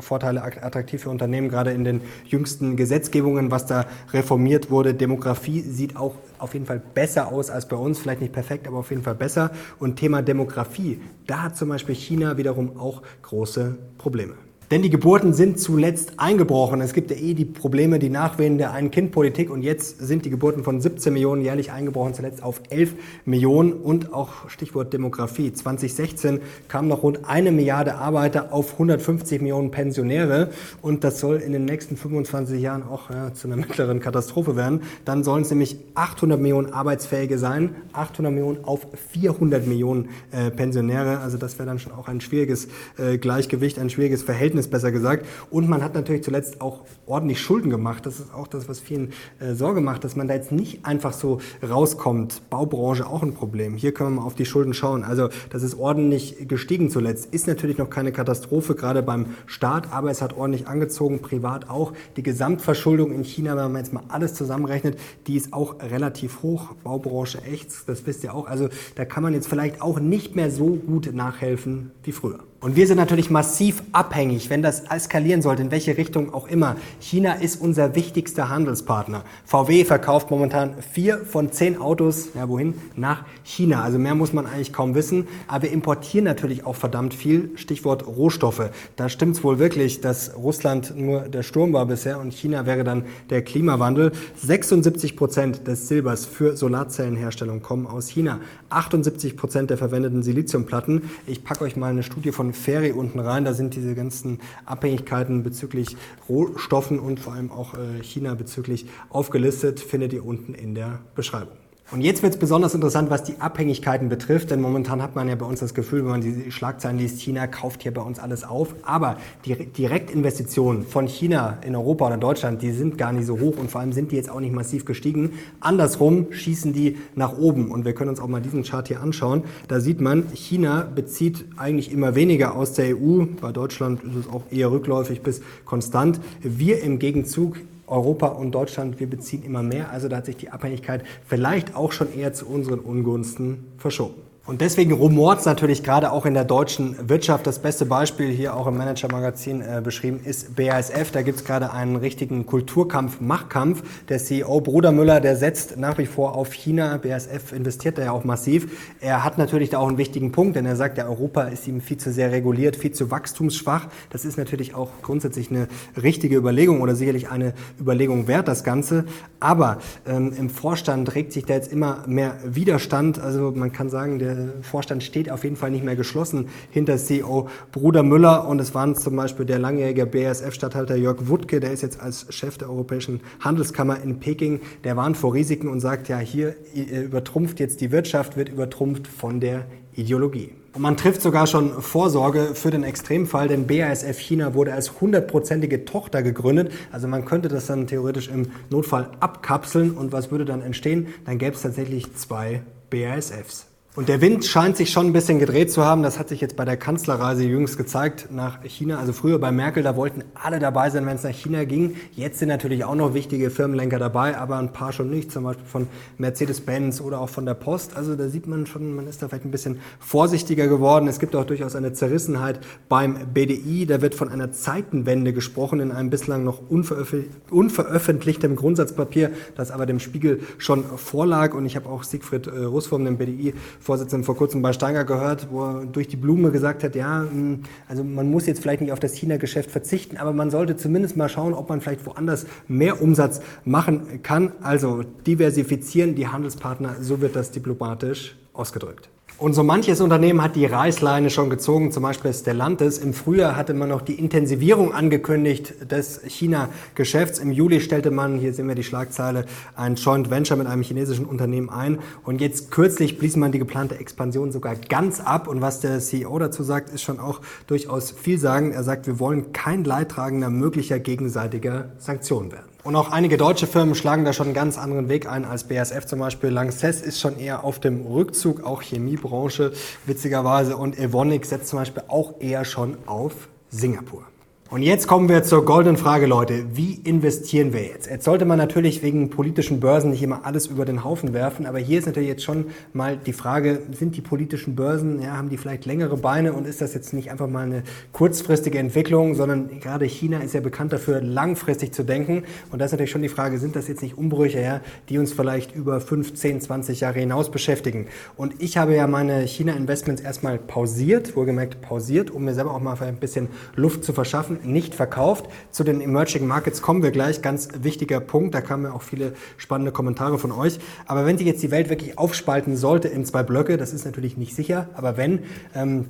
Vorteile 0.00 0.42
attraktiv 0.42 1.04
für 1.04 1.10
Unternehmen, 1.10 1.50
gerade 1.50 1.70
in 1.70 1.84
den 1.84 2.00
jüngsten 2.26 2.74
Gesetzgebungen, 2.76 3.52
was 3.52 3.66
da 3.66 3.86
reformiert 4.12 4.68
wurde. 4.68 4.94
Demografie 4.94 5.60
sieht 5.60 5.96
auch 5.96 6.16
auf 6.38 6.54
jeden 6.54 6.66
Fall 6.66 6.80
besser 6.80 7.28
aus 7.28 7.50
als 7.50 7.68
bei 7.68 7.76
uns, 7.76 8.00
vielleicht 8.00 8.20
nicht 8.20 8.32
perfekt, 8.32 8.66
aber 8.66 8.78
auf 8.78 8.90
jeden 8.90 9.02
Fall 9.02 9.14
besser. 9.14 9.52
Und 9.78 9.94
Thema 9.94 10.22
Demografie, 10.22 11.00
da 11.28 11.42
hat 11.42 11.56
zum 11.56 11.68
Beispiel 11.68 11.94
China 11.94 12.36
wiederum 12.48 12.78
auch 12.78 13.02
große 13.22 13.76
Probleme. 13.98 14.47
Denn 14.70 14.82
die 14.82 14.90
Geburten 14.90 15.32
sind 15.32 15.58
zuletzt 15.58 16.12
eingebrochen. 16.18 16.82
Es 16.82 16.92
gibt 16.92 17.10
ja 17.10 17.16
eh 17.16 17.32
die 17.32 17.46
Probleme, 17.46 17.98
die 17.98 18.10
Nachwehen 18.10 18.58
der 18.58 18.72
Ein-Kind-Politik 18.72 19.48
und 19.48 19.62
jetzt 19.62 19.98
sind 19.98 20.26
die 20.26 20.30
Geburten 20.30 20.62
von 20.62 20.78
17 20.78 21.10
Millionen 21.10 21.40
jährlich 21.40 21.72
eingebrochen, 21.72 22.12
zuletzt 22.12 22.42
auf 22.42 22.60
11 22.68 22.92
Millionen 23.24 23.72
und 23.72 24.12
auch 24.12 24.50
Stichwort 24.50 24.92
Demografie. 24.92 25.54
2016 25.54 26.40
kamen 26.68 26.86
noch 26.86 27.02
rund 27.02 27.20
eine 27.26 27.50
Milliarde 27.50 27.94
Arbeiter 27.94 28.52
auf 28.52 28.74
150 28.74 29.40
Millionen 29.40 29.70
Pensionäre 29.70 30.50
und 30.82 31.02
das 31.02 31.18
soll 31.18 31.36
in 31.36 31.52
den 31.52 31.64
nächsten 31.64 31.96
25 31.96 32.60
Jahren 32.60 32.82
auch 32.82 33.08
ja, 33.08 33.32
zu 33.32 33.48
einer 33.48 33.56
mittleren 33.56 34.00
Katastrophe 34.00 34.54
werden. 34.54 34.82
Dann 35.06 35.24
sollen 35.24 35.44
es 35.44 35.50
nämlich 35.50 35.78
800 35.94 36.38
Millionen 36.38 36.74
Arbeitsfähige 36.74 37.38
sein, 37.38 37.74
800 37.94 38.34
Millionen 38.34 38.64
auf 38.64 38.86
400 39.12 39.66
Millionen 39.66 40.10
äh, 40.30 40.50
Pensionäre. 40.50 41.20
Also 41.20 41.38
das 41.38 41.58
wäre 41.58 41.66
dann 41.66 41.78
schon 41.78 41.92
auch 41.92 42.06
ein 42.06 42.20
schwieriges 42.20 42.68
äh, 42.98 43.16
Gleichgewicht, 43.16 43.78
ein 43.78 43.88
schwieriges 43.88 44.22
Verhältnis 44.22 44.57
Verhältnis 44.58 44.68
besser 44.68 44.92
gesagt. 44.92 45.26
Und 45.50 45.68
man 45.68 45.82
hat 45.82 45.94
natürlich 45.94 46.24
zuletzt 46.24 46.60
auch 46.60 46.80
ordentlich 47.06 47.40
Schulden 47.40 47.70
gemacht. 47.70 48.06
Das 48.06 48.20
ist 48.20 48.34
auch 48.34 48.46
das, 48.46 48.68
was 48.68 48.80
vielen 48.80 49.12
äh, 49.40 49.54
Sorge 49.54 49.80
macht, 49.80 50.04
dass 50.04 50.16
man 50.16 50.28
da 50.28 50.34
jetzt 50.34 50.52
nicht 50.52 50.84
einfach 50.84 51.12
so 51.12 51.40
rauskommt. 51.62 52.42
Baubranche 52.50 53.06
auch 53.06 53.22
ein 53.22 53.34
Problem. 53.34 53.76
Hier 53.76 53.92
können 53.92 54.10
wir 54.10 54.20
mal 54.20 54.26
auf 54.26 54.34
die 54.34 54.44
Schulden 54.44 54.74
schauen. 54.74 55.04
Also 55.04 55.28
das 55.50 55.62
ist 55.62 55.78
ordentlich 55.78 56.48
gestiegen 56.48 56.90
zuletzt. 56.90 57.32
Ist 57.32 57.46
natürlich 57.46 57.78
noch 57.78 57.90
keine 57.90 58.12
Katastrophe, 58.12 58.74
gerade 58.74 59.02
beim 59.02 59.26
Staat, 59.46 59.92
aber 59.92 60.10
es 60.10 60.20
hat 60.22 60.36
ordentlich 60.36 60.66
angezogen, 60.66 61.20
privat 61.20 61.70
auch. 61.70 61.92
Die 62.16 62.22
Gesamtverschuldung 62.22 63.12
in 63.12 63.24
China, 63.24 63.56
wenn 63.56 63.72
man 63.72 63.82
jetzt 63.82 63.92
mal 63.92 64.02
alles 64.08 64.34
zusammenrechnet, 64.34 64.98
die 65.26 65.36
ist 65.36 65.52
auch 65.52 65.76
relativ 65.80 66.42
hoch. 66.42 66.74
Baubranche 66.82 67.42
echt, 67.42 67.88
das 67.88 68.06
wisst 68.06 68.24
ihr 68.24 68.34
auch. 68.34 68.46
Also 68.46 68.68
da 68.96 69.04
kann 69.04 69.22
man 69.22 69.34
jetzt 69.34 69.48
vielleicht 69.48 69.80
auch 69.82 70.00
nicht 70.00 70.36
mehr 70.36 70.50
so 70.50 70.74
gut 70.74 71.14
nachhelfen 71.14 71.92
wie 72.02 72.12
früher. 72.12 72.40
Und 72.60 72.74
wir 72.74 72.88
sind 72.88 72.96
natürlich 72.96 73.30
massiv 73.30 73.84
abhängig, 73.92 74.50
wenn 74.50 74.62
das 74.62 74.80
eskalieren 74.80 75.42
sollte, 75.42 75.62
in 75.62 75.70
welche 75.70 75.96
Richtung 75.96 76.34
auch 76.34 76.48
immer. 76.48 76.74
China 76.98 77.34
ist 77.34 77.60
unser 77.60 77.94
wichtigster 77.94 78.48
Handelspartner. 78.48 79.22
VW 79.44 79.84
verkauft 79.84 80.32
momentan 80.32 80.74
vier 80.92 81.18
von 81.18 81.52
zehn 81.52 81.80
Autos, 81.80 82.30
ja 82.34 82.48
wohin? 82.48 82.74
Nach 82.96 83.24
China. 83.44 83.84
Also 83.84 84.00
mehr 84.00 84.16
muss 84.16 84.32
man 84.32 84.46
eigentlich 84.46 84.72
kaum 84.72 84.96
wissen. 84.96 85.28
Aber 85.46 85.62
wir 85.62 85.70
importieren 85.70 86.24
natürlich 86.24 86.66
auch 86.66 86.74
verdammt 86.74 87.14
viel. 87.14 87.52
Stichwort 87.54 88.08
Rohstoffe. 88.08 88.70
Da 88.96 89.08
stimmt 89.08 89.36
es 89.36 89.44
wohl 89.44 89.60
wirklich, 89.60 90.00
dass 90.00 90.36
Russland 90.36 90.94
nur 90.96 91.28
der 91.28 91.44
Sturm 91.44 91.72
war 91.72 91.86
bisher 91.86 92.18
und 92.18 92.34
China 92.34 92.66
wäre 92.66 92.82
dann 92.82 93.04
der 93.30 93.42
Klimawandel. 93.42 94.10
76 94.34 95.14
Prozent 95.14 95.68
des 95.68 95.86
Silbers 95.86 96.26
für 96.26 96.56
Solarzellenherstellung 96.56 97.62
kommen 97.62 97.86
aus 97.86 98.08
China. 98.08 98.40
78 98.70 99.36
Prozent 99.36 99.70
der 99.70 99.78
verwendeten 99.78 100.24
Siliziumplatten. 100.24 101.02
Ich 101.28 101.44
packe 101.44 101.62
euch 101.62 101.76
mal 101.76 101.90
eine 101.90 102.02
Studie 102.02 102.32
von 102.32 102.47
Ferry 102.52 102.92
unten 102.92 103.18
rein. 103.18 103.44
Da 103.44 103.54
sind 103.54 103.74
diese 103.74 103.94
ganzen 103.94 104.40
Abhängigkeiten 104.64 105.42
bezüglich 105.42 105.96
Rohstoffen 106.28 106.98
und 106.98 107.20
vor 107.20 107.34
allem 107.34 107.50
auch 107.50 107.74
äh, 107.74 108.02
China 108.02 108.34
bezüglich 108.34 108.86
aufgelistet. 109.10 109.80
Findet 109.80 110.12
ihr 110.12 110.24
unten 110.24 110.54
in 110.54 110.74
der 110.74 111.00
Beschreibung. 111.14 111.56
Und 111.90 112.02
jetzt 112.02 112.22
wird 112.22 112.34
es 112.34 112.38
besonders 112.38 112.74
interessant, 112.74 113.08
was 113.08 113.22
die 113.22 113.40
Abhängigkeiten 113.40 114.10
betrifft, 114.10 114.50
denn 114.50 114.60
momentan 114.60 115.00
hat 115.00 115.16
man 115.16 115.26
ja 115.26 115.36
bei 115.36 115.46
uns 115.46 115.60
das 115.60 115.72
Gefühl, 115.72 116.00
wenn 116.00 116.10
man 116.10 116.20
die 116.20 116.52
Schlagzeilen 116.52 116.98
liest, 116.98 117.18
China 117.18 117.46
kauft 117.46 117.82
hier 117.82 117.94
bei 117.94 118.02
uns 118.02 118.18
alles 118.18 118.44
auf. 118.44 118.74
Aber 118.82 119.16
die 119.46 119.54
Direktinvestitionen 119.54 120.82
von 120.82 121.06
China 121.06 121.56
in 121.64 121.74
Europa 121.74 122.08
oder 122.08 122.18
Deutschland, 122.18 122.60
die 122.60 122.72
sind 122.72 122.98
gar 122.98 123.14
nicht 123.14 123.24
so 123.24 123.40
hoch 123.40 123.56
und 123.56 123.70
vor 123.70 123.80
allem 123.80 123.92
sind 123.92 124.12
die 124.12 124.16
jetzt 124.16 124.28
auch 124.28 124.40
nicht 124.40 124.52
massiv 124.52 124.84
gestiegen. 124.84 125.38
Andersrum 125.60 126.26
schießen 126.30 126.74
die 126.74 126.98
nach 127.14 127.38
oben. 127.38 127.70
Und 127.70 127.86
wir 127.86 127.94
können 127.94 128.10
uns 128.10 128.20
auch 128.20 128.28
mal 128.28 128.42
diesen 128.42 128.64
Chart 128.64 128.86
hier 128.86 129.00
anschauen. 129.00 129.44
Da 129.68 129.80
sieht 129.80 130.02
man, 130.02 130.24
China 130.34 130.86
bezieht 130.94 131.46
eigentlich 131.56 131.90
immer 131.90 132.14
weniger 132.14 132.54
aus 132.54 132.74
der 132.74 132.98
EU. 132.98 133.24
Bei 133.40 133.50
Deutschland 133.50 134.04
ist 134.04 134.14
es 134.14 134.28
auch 134.28 134.42
eher 134.50 134.70
rückläufig 134.70 135.22
bis 135.22 135.40
konstant. 135.64 136.20
Wir 136.42 136.82
im 136.82 136.98
Gegenzug 136.98 137.56
Europa 137.88 138.28
und 138.28 138.52
Deutschland, 138.52 139.00
wir 139.00 139.08
beziehen 139.08 139.42
immer 139.42 139.62
mehr. 139.62 139.90
Also 139.90 140.08
da 140.08 140.16
hat 140.16 140.26
sich 140.26 140.36
die 140.36 140.50
Abhängigkeit 140.50 141.04
vielleicht 141.26 141.74
auch 141.74 141.92
schon 141.92 142.12
eher 142.14 142.32
zu 142.32 142.46
unseren 142.46 142.78
Ungunsten 142.78 143.72
verschoben. 143.78 144.27
Und 144.48 144.62
deswegen 144.62 144.92
rumort 144.92 145.40
es 145.40 145.44
natürlich 145.44 145.82
gerade 145.82 146.10
auch 146.10 146.24
in 146.24 146.32
der 146.32 146.46
deutschen 146.46 146.96
Wirtschaft. 147.06 147.46
Das 147.46 147.58
beste 147.58 147.84
Beispiel 147.84 148.30
hier 148.30 148.56
auch 148.56 148.66
im 148.66 148.78
Manager-Magazin 148.78 149.60
äh, 149.60 149.82
beschrieben 149.84 150.20
ist 150.24 150.56
BASF. 150.56 151.10
Da 151.12 151.20
gibt 151.20 151.40
es 151.40 151.44
gerade 151.44 151.70
einen 151.70 151.96
richtigen 151.96 152.46
Kulturkampf, 152.46 153.20
Machtkampf. 153.20 153.82
Der 154.08 154.16
CEO 154.16 154.62
Bruder 154.62 154.90
Müller, 154.90 155.20
der 155.20 155.36
setzt 155.36 155.76
nach 155.76 155.98
wie 155.98 156.06
vor 156.06 156.34
auf 156.34 156.54
China. 156.54 156.96
BASF 156.96 157.52
investiert 157.52 157.98
da 157.98 158.04
ja 158.04 158.12
auch 158.12 158.24
massiv. 158.24 158.96
Er 159.02 159.22
hat 159.22 159.36
natürlich 159.36 159.68
da 159.68 159.80
auch 159.80 159.88
einen 159.88 159.98
wichtigen 159.98 160.32
Punkt, 160.32 160.56
denn 160.56 160.64
er 160.64 160.76
sagt, 160.76 160.96
ja, 160.96 161.06
Europa 161.06 161.42
ist 161.42 161.68
ihm 161.68 161.82
viel 161.82 161.98
zu 161.98 162.10
sehr 162.10 162.32
reguliert, 162.32 162.74
viel 162.74 162.92
zu 162.92 163.10
wachstumsschwach. 163.10 163.88
Das 164.08 164.24
ist 164.24 164.38
natürlich 164.38 164.74
auch 164.74 164.88
grundsätzlich 165.02 165.50
eine 165.50 165.68
richtige 166.02 166.36
Überlegung 166.38 166.80
oder 166.80 166.94
sicherlich 166.94 167.28
eine 167.28 167.52
Überlegung 167.78 168.28
wert, 168.28 168.48
das 168.48 168.64
Ganze. 168.64 169.04
Aber 169.40 169.76
ähm, 170.06 170.32
im 170.38 170.48
Vorstand 170.48 171.14
regt 171.14 171.34
sich 171.34 171.44
da 171.44 171.52
jetzt 171.52 171.70
immer 171.70 172.04
mehr 172.06 172.38
Widerstand. 172.46 173.20
Also 173.20 173.52
man 173.54 173.72
kann 173.72 173.90
sagen, 173.90 174.18
der 174.18 174.37
Vorstand 174.62 175.02
steht 175.02 175.30
auf 175.30 175.44
jeden 175.44 175.56
Fall 175.56 175.70
nicht 175.70 175.84
mehr 175.84 175.96
geschlossen 175.96 176.48
hinter 176.70 176.96
CEO 176.96 177.48
Bruder 177.72 178.02
Müller 178.02 178.48
und 178.48 178.60
es 178.60 178.74
waren 178.74 178.94
zum 178.94 179.16
Beispiel 179.16 179.46
der 179.46 179.58
langjährige 179.58 180.06
BASF-Statthalter 180.06 180.96
Jörg 180.96 181.28
Wuttke, 181.28 181.60
der 181.60 181.72
ist 181.72 181.82
jetzt 181.82 182.00
als 182.00 182.26
Chef 182.30 182.58
der 182.58 182.70
Europäischen 182.70 183.20
Handelskammer 183.40 184.00
in 184.02 184.20
Peking, 184.20 184.60
der 184.84 184.96
warnt 184.96 185.16
vor 185.16 185.34
Risiken 185.34 185.68
und 185.68 185.80
sagt, 185.80 186.08
ja, 186.08 186.18
hier 186.18 186.54
übertrumpft 186.74 187.60
jetzt 187.60 187.80
die 187.80 187.92
Wirtschaft, 187.92 188.36
wird 188.36 188.48
übertrumpft 188.48 189.06
von 189.06 189.40
der 189.40 189.66
Ideologie. 189.94 190.52
Und 190.74 190.82
man 190.82 190.96
trifft 190.96 191.22
sogar 191.22 191.46
schon 191.46 191.82
Vorsorge 191.82 192.50
für 192.54 192.70
den 192.70 192.84
Extremfall, 192.84 193.48
denn 193.48 193.66
BASF 193.66 194.18
China 194.18 194.54
wurde 194.54 194.72
als 194.72 195.00
hundertprozentige 195.00 195.84
Tochter 195.84 196.22
gegründet. 196.22 196.70
Also 196.92 197.08
man 197.08 197.24
könnte 197.24 197.48
das 197.48 197.66
dann 197.66 197.86
theoretisch 197.86 198.28
im 198.28 198.52
Notfall 198.70 199.10
abkapseln 199.18 199.92
und 199.92 200.12
was 200.12 200.30
würde 200.30 200.44
dann 200.44 200.62
entstehen? 200.62 201.08
Dann 201.24 201.38
gäbe 201.38 201.56
es 201.56 201.62
tatsächlich 201.62 202.14
zwei 202.14 202.62
BASFs. 202.90 203.67
Und 203.98 204.08
der 204.08 204.20
Wind 204.20 204.44
scheint 204.44 204.76
sich 204.76 204.90
schon 204.90 205.06
ein 205.06 205.12
bisschen 205.12 205.40
gedreht 205.40 205.72
zu 205.72 205.84
haben. 205.84 206.04
Das 206.04 206.20
hat 206.20 206.28
sich 206.28 206.40
jetzt 206.40 206.54
bei 206.54 206.64
der 206.64 206.76
Kanzlerreise 206.76 207.42
jüngst 207.42 207.76
gezeigt 207.76 208.28
nach 208.30 208.62
China. 208.62 209.00
Also 209.00 209.12
früher 209.12 209.40
bei 209.40 209.50
Merkel, 209.50 209.82
da 209.82 209.96
wollten 209.96 210.22
alle 210.34 210.60
dabei 210.60 210.88
sein, 210.90 211.04
wenn 211.04 211.16
es 211.16 211.24
nach 211.24 211.32
China 211.32 211.64
ging. 211.64 211.96
Jetzt 212.12 212.38
sind 212.38 212.46
natürlich 212.46 212.84
auch 212.84 212.94
noch 212.94 213.12
wichtige 213.12 213.50
Firmenlenker 213.50 213.98
dabei, 213.98 214.38
aber 214.38 214.56
ein 214.58 214.72
paar 214.72 214.92
schon 214.92 215.10
nicht. 215.10 215.32
Zum 215.32 215.42
Beispiel 215.42 215.66
von 215.66 215.88
Mercedes-Benz 216.16 217.00
oder 217.00 217.20
auch 217.20 217.28
von 217.28 217.44
der 217.44 217.54
Post. 217.54 217.96
Also 217.96 218.14
da 218.14 218.28
sieht 218.28 218.46
man 218.46 218.66
schon, 218.66 218.94
man 218.94 219.08
ist 219.08 219.20
da 219.20 219.26
vielleicht 219.26 219.46
ein 219.46 219.50
bisschen 219.50 219.80
vorsichtiger 219.98 220.68
geworden. 220.68 221.08
Es 221.08 221.18
gibt 221.18 221.34
auch 221.34 221.44
durchaus 221.44 221.74
eine 221.74 221.92
Zerrissenheit 221.92 222.60
beim 222.88 223.16
BDI. 223.34 223.84
Da 223.86 224.00
wird 224.00 224.14
von 224.14 224.28
einer 224.28 224.52
Zeitenwende 224.52 225.32
gesprochen 225.32 225.80
in 225.80 225.90
einem 225.90 226.10
bislang 226.10 226.44
noch 226.44 226.62
unveröffentlichtem 226.70 228.54
Grundsatzpapier, 228.54 229.32
das 229.56 229.72
aber 229.72 229.86
dem 229.86 229.98
Spiegel 229.98 230.38
schon 230.58 230.84
vorlag. 230.84 231.52
Und 231.52 231.66
ich 231.66 231.74
habe 231.74 231.88
auch 231.88 232.04
Siegfried 232.04 232.46
äh, 232.46 232.62
Russwurm, 232.62 233.04
dem 233.04 233.18
BDI, 233.18 233.54
Vorsitzenden 233.88 234.24
vor 234.24 234.36
kurzem 234.36 234.60
bei 234.60 234.74
Steiger 234.74 235.06
gehört, 235.06 235.48
wo 235.50 235.64
er 235.64 235.86
durch 235.86 236.08
die 236.08 236.18
Blume 236.18 236.50
gesagt 236.50 236.84
hat, 236.84 236.94
ja, 236.94 237.22
hm, 237.22 237.62
also 237.88 238.04
man 238.04 238.30
muss 238.30 238.44
jetzt 238.44 238.60
vielleicht 238.60 238.82
nicht 238.82 238.92
auf 238.92 239.00
das 239.00 239.14
China-Geschäft 239.14 239.70
verzichten, 239.70 240.18
aber 240.18 240.34
man 240.34 240.50
sollte 240.50 240.76
zumindest 240.76 241.16
mal 241.16 241.30
schauen, 241.30 241.54
ob 241.54 241.70
man 241.70 241.80
vielleicht 241.80 242.04
woanders 242.04 242.44
mehr 242.66 243.00
Umsatz 243.00 243.40
machen 243.64 244.22
kann. 244.22 244.52
Also 244.60 245.04
diversifizieren 245.26 246.16
die 246.16 246.28
Handelspartner, 246.28 246.96
so 247.00 247.22
wird 247.22 247.34
das 247.34 247.50
diplomatisch 247.50 248.36
ausgedrückt. 248.52 249.08
Und 249.38 249.52
so 249.52 249.62
manches 249.62 250.00
Unternehmen 250.00 250.42
hat 250.42 250.56
die 250.56 250.66
Reißleine 250.66 251.30
schon 251.30 251.48
gezogen, 251.48 251.92
zum 251.92 252.02
Beispiel 252.02 252.34
Stellantis. 252.34 252.98
Im 252.98 253.14
Frühjahr 253.14 253.54
hatte 253.54 253.72
man 253.72 253.88
noch 253.88 254.02
die 254.02 254.14
Intensivierung 254.14 254.92
angekündigt 254.92 255.92
des 255.92 256.20
China-Geschäfts. 256.26 257.38
Im 257.38 257.52
Juli 257.52 257.80
stellte 257.80 258.10
man, 258.10 258.40
hier 258.40 258.52
sehen 258.52 258.66
wir 258.66 258.74
die 258.74 258.82
Schlagzeile, 258.82 259.44
ein 259.76 259.94
Joint 259.94 260.28
Venture 260.28 260.56
mit 260.56 260.66
einem 260.66 260.82
chinesischen 260.82 261.24
Unternehmen 261.24 261.70
ein. 261.70 262.00
Und 262.24 262.40
jetzt 262.40 262.72
kürzlich 262.72 263.16
blies 263.16 263.36
man 263.36 263.52
die 263.52 263.60
geplante 263.60 264.00
Expansion 264.00 264.50
sogar 264.50 264.74
ganz 264.74 265.20
ab. 265.20 265.46
Und 265.46 265.60
was 265.60 265.78
der 265.78 266.00
CEO 266.00 266.36
dazu 266.40 266.64
sagt, 266.64 266.90
ist 266.90 267.02
schon 267.02 267.20
auch 267.20 267.40
durchaus 267.68 268.10
vielsagend. 268.10 268.74
Er 268.74 268.82
sagt, 268.82 269.06
wir 269.06 269.20
wollen 269.20 269.52
kein 269.52 269.84
Leidtragender 269.84 270.50
möglicher 270.50 270.98
gegenseitiger 270.98 271.92
Sanktionen 271.98 272.50
werden. 272.50 272.77
Und 272.88 272.96
auch 272.96 273.10
einige 273.10 273.36
deutsche 273.36 273.66
Firmen 273.66 273.94
schlagen 273.94 274.24
da 274.24 274.32
schon 274.32 274.46
einen 274.46 274.54
ganz 274.54 274.78
anderen 274.78 275.10
Weg 275.10 275.30
ein 275.30 275.44
als 275.44 275.64
BASF 275.64 276.06
zum 276.06 276.20
Beispiel. 276.20 276.48
Lanxess 276.48 277.02
ist 277.02 277.20
schon 277.20 277.38
eher 277.38 277.62
auf 277.62 277.80
dem 277.80 278.06
Rückzug, 278.06 278.64
auch 278.64 278.80
Chemiebranche 278.80 279.72
witzigerweise. 280.06 280.74
Und 280.74 280.98
Evonik 280.98 281.44
setzt 281.44 281.68
zum 281.68 281.80
Beispiel 281.80 282.04
auch 282.08 282.40
eher 282.40 282.64
schon 282.64 282.96
auf 283.04 283.50
Singapur. 283.68 284.22
Und 284.70 284.82
jetzt 284.82 285.06
kommen 285.06 285.30
wir 285.30 285.44
zur 285.44 285.64
goldenen 285.64 285.96
Frage, 285.96 286.26
Leute. 286.26 286.76
Wie 286.76 286.92
investieren 286.92 287.72
wir 287.72 287.84
jetzt? 287.84 288.06
Jetzt 288.06 288.26
sollte 288.26 288.44
man 288.44 288.58
natürlich 288.58 289.02
wegen 289.02 289.30
politischen 289.30 289.80
Börsen 289.80 290.10
nicht 290.10 290.22
immer 290.22 290.44
alles 290.44 290.66
über 290.66 290.84
den 290.84 291.04
Haufen 291.04 291.32
werfen, 291.32 291.64
aber 291.64 291.78
hier 291.78 291.98
ist 291.98 292.04
natürlich 292.04 292.28
jetzt 292.28 292.42
schon 292.44 292.66
mal 292.92 293.16
die 293.16 293.32
Frage, 293.32 293.80
sind 293.92 294.14
die 294.14 294.20
politischen 294.20 294.76
Börsen, 294.76 295.22
ja, 295.22 295.38
haben 295.38 295.48
die 295.48 295.56
vielleicht 295.56 295.86
längere 295.86 296.18
Beine 296.18 296.52
und 296.52 296.66
ist 296.66 296.82
das 296.82 296.92
jetzt 296.92 297.14
nicht 297.14 297.30
einfach 297.30 297.48
mal 297.48 297.64
eine 297.64 297.82
kurzfristige 298.12 298.78
Entwicklung, 298.78 299.34
sondern 299.34 299.80
gerade 299.80 300.04
China 300.04 300.40
ist 300.40 300.52
ja 300.52 300.60
bekannt 300.60 300.92
dafür, 300.92 301.22
langfristig 301.22 301.94
zu 301.94 302.02
denken. 302.02 302.42
Und 302.70 302.78
da 302.80 302.84
ist 302.84 302.92
natürlich 302.92 303.10
schon 303.10 303.22
die 303.22 303.30
Frage, 303.30 303.56
sind 303.56 303.74
das 303.74 303.88
jetzt 303.88 304.02
nicht 304.02 304.18
Umbrüche, 304.18 304.60
ja, 304.60 304.82
die 305.08 305.16
uns 305.16 305.32
vielleicht 305.32 305.74
über 305.74 305.98
5, 305.98 306.34
10, 306.34 306.60
20 306.60 307.00
Jahre 307.00 307.20
hinaus 307.20 307.50
beschäftigen? 307.50 308.08
Und 308.36 308.62
ich 308.62 308.76
habe 308.76 308.94
ja 308.94 309.06
meine 309.06 309.46
China-Investments 309.46 310.20
erstmal 310.20 310.58
pausiert, 310.58 311.36
wohlgemerkt 311.36 311.80
pausiert, 311.80 312.30
um 312.30 312.44
mir 312.44 312.52
selber 312.52 312.74
auch 312.74 312.80
mal 312.80 312.98
ein 313.00 313.16
bisschen 313.16 313.48
Luft 313.74 314.04
zu 314.04 314.12
verschaffen 314.12 314.57
nicht 314.64 314.94
verkauft. 314.94 315.46
Zu 315.70 315.84
den 315.84 316.00
Emerging 316.00 316.46
Markets 316.46 316.82
kommen 316.82 317.02
wir 317.02 317.10
gleich. 317.10 317.42
Ganz 317.42 317.68
wichtiger 317.80 318.20
Punkt. 318.20 318.54
Da 318.54 318.60
kamen 318.60 318.84
ja 318.84 318.92
auch 318.92 319.02
viele 319.02 319.32
spannende 319.56 319.92
Kommentare 319.92 320.38
von 320.38 320.52
euch. 320.52 320.78
Aber 321.06 321.26
wenn 321.26 321.38
sich 321.38 321.46
jetzt 321.46 321.62
die 321.62 321.70
Welt 321.70 321.88
wirklich 321.88 322.18
aufspalten 322.18 322.76
sollte 322.76 323.08
in 323.08 323.24
zwei 323.24 323.42
Blöcke, 323.42 323.76
das 323.76 323.92
ist 323.92 324.04
natürlich 324.04 324.36
nicht 324.36 324.54
sicher, 324.54 324.88
aber 324.94 325.16
wenn, 325.16 325.40
ähm, 325.74 326.06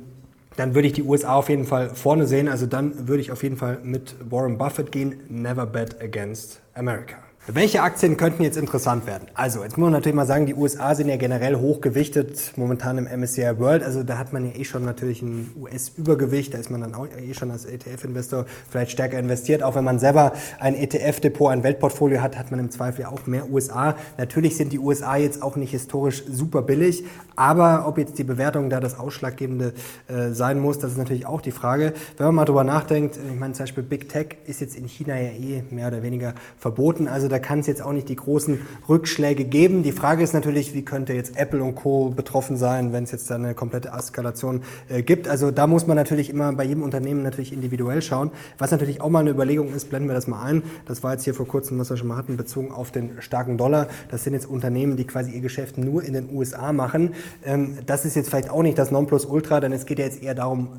dann 0.57 0.75
würde 0.75 0.89
ich 0.89 0.93
die 0.93 1.05
USA 1.05 1.35
auf 1.35 1.49
jeden 1.49 1.65
Fall 1.65 1.91
vorne 1.95 2.27
sehen. 2.27 2.49
Also 2.49 2.67
dann 2.67 3.07
würde 3.07 3.21
ich 3.21 3.31
auf 3.31 3.43
jeden 3.45 3.57
Fall 3.57 3.79
mit 3.83 4.17
Warren 4.29 4.59
Buffett 4.59 4.91
gehen. 4.91 5.21
Never 5.29 5.67
bet 5.67 6.03
against 6.03 6.61
America. 6.75 7.28
Welche 7.51 7.81
Aktien 7.81 8.19
könnten 8.19 8.43
jetzt 8.43 8.59
interessant 8.59 9.07
werden? 9.07 9.27
Also, 9.33 9.63
jetzt 9.63 9.79
muss 9.79 9.87
man 9.87 9.93
natürlich 9.93 10.15
mal 10.15 10.27
sagen, 10.27 10.45
die 10.45 10.55
USA 10.55 10.95
sind 10.95 11.09
ja 11.09 11.17
generell 11.17 11.57
hochgewichtet 11.57 12.53
momentan 12.57 12.99
im 12.99 13.05
MSCI 13.21 13.59
World. 13.59 13.83
Also 13.83 14.03
da 14.03 14.19
hat 14.19 14.35
man 14.35 14.45
ja 14.45 14.55
eh 14.55 14.65
schon 14.65 14.85
natürlich 14.85 15.23
ein 15.23 15.51
US-Übergewicht. 15.59 16.53
Da 16.53 16.59
ist 16.59 16.71
man 16.71 16.83
dann 16.83 16.95
auch 16.95 17.07
eh 17.07 17.33
schon 17.33 17.51
als 17.51 17.65
ETF-Investor 17.65 18.45
vielleicht 18.69 18.91
stärker 18.91 19.19
investiert. 19.19 19.63
Auch 19.63 19.77
wenn 19.77 19.85
man 19.85 19.99
selber 19.99 20.35
ein 20.61 20.75
ETF-Depot, 20.75 21.51
ein 21.51 21.63
Weltportfolio 21.63 22.21
hat, 22.21 22.37
hat 22.37 22.51
man 22.51 22.61
im 22.61 22.71
Zweifel 22.71 23.03
ja 23.03 23.09
auch 23.09 23.27
mehr 23.27 23.49
USA. 23.51 23.97
Natürlich 24.19 24.59
sind 24.59 24.75
die 24.75 24.79
USA 24.79 25.17
jetzt 25.17 25.43
auch 25.43 25.57
nicht 25.57 25.71
historisch 25.71 26.25
super 26.31 26.61
billig. 26.61 27.05
Aber 27.35 27.89
ob 27.89 27.97
jetzt 27.97 28.19
die 28.19 28.25
Bewertung 28.25 28.69
da 28.69 28.79
das 28.79 28.99
Ausschlaggebende 28.99 29.73
äh, 30.09 30.33
sein 30.33 30.59
muss, 30.59 30.81
das 30.81 30.93
ist 30.93 30.99
natürlich 30.99 31.25
auch 31.25 31.41
die 31.41 31.53
Frage. 31.53 31.95
Wenn 32.19 32.27
man 32.27 32.35
mal 32.35 32.45
drüber 32.45 32.65
nachdenkt, 32.65 33.17
ich 33.17 33.39
meine 33.39 33.55
zum 33.55 33.63
Beispiel 33.63 33.85
Big 33.85 34.11
Tech 34.11 34.37
ist 34.45 34.61
jetzt 34.61 34.77
in 34.77 34.87
China 34.87 35.19
ja 35.19 35.31
eh 35.31 35.63
mehr 35.71 35.89
oder 35.89 36.03
weniger 36.03 36.35
verboten. 36.59 37.09
Also 37.09 37.29
da 37.29 37.38
da 37.39 37.45
kann 37.45 37.61
es 37.61 37.69
jetzt 37.69 37.83
auch 37.83 37.93
nicht 37.93 38.09
die 38.09 38.17
großen 38.17 38.59
Rückschläge 38.89 39.45
geben. 39.45 39.85
Die 39.85 39.93
Frage 39.93 40.25
ist 40.25 40.33
natürlich, 40.33 40.75
wie 40.75 40.85
könnte 40.85 41.13
jetzt 41.13 41.37
Apple 41.37 41.63
und 41.63 41.77
Co. 41.77 42.11
betroffen 42.11 42.57
sein, 42.57 42.93
wenn 42.93 43.05
es 43.05 43.13
jetzt 43.13 43.31
da 43.31 43.37
eine 43.37 43.55
komplette 43.55 43.91
Eskalation 43.91 44.63
äh, 44.89 45.03
gibt. 45.03 45.29
Also 45.29 45.53
da 45.53 45.69
muss 45.69 45.87
man 45.87 45.97
natürlich 45.97 46.31
immer 46.31 46.53
bei 46.53 46.65
jedem 46.65 46.83
Unternehmen 46.83 47.23
natürlich 47.23 47.53
individuell 47.53 48.03
schauen. 48.03 48.33
Was 48.59 48.73
natürlich 48.73 49.01
auch 49.01 49.09
mal 49.09 49.21
eine 49.21 49.31
Überlegung 49.31 49.73
ist, 49.73 49.89
blenden 49.89 50.09
wir 50.09 50.17
das 50.17 50.27
mal 50.27 50.43
ein. 50.43 50.65
Das 50.87 51.05
war 51.05 51.13
jetzt 51.13 51.23
hier 51.23 51.35
vor 51.35 51.47
kurzem, 51.47 51.79
was 51.79 51.91
wir 51.91 51.97
schon 51.97 52.09
mal 52.09 52.17
hatten, 52.17 52.37
bezogen 52.37 52.73
auf 52.73 52.91
den 52.91 53.23
starken 53.23 53.57
Dollar. 53.57 53.87
Das 54.11 54.25
sind 54.25 54.33
jetzt 54.33 54.47
Unternehmen, 54.47 54.97
die 54.97 55.07
quasi 55.07 55.31
ihr 55.31 55.41
Geschäft 55.41 55.79
nur 55.79 56.03
in 56.03 56.15
den 56.15 56.35
USA 56.35 56.73
machen. 56.73 57.15
Ähm, 57.45 57.79
das 57.87 58.05
ist 58.05 58.17
jetzt 58.17 58.31
vielleicht 58.31 58.51
auch 58.51 58.65
nicht 58.65 58.79
das 58.79 58.91
Nonplusultra, 58.91 59.61
denn 59.61 59.71
es 59.71 59.87
geht 59.87 60.01
ja 60.01 60.07
jetzt 60.07 60.25
eher 60.25 60.35
darum, 60.35 60.71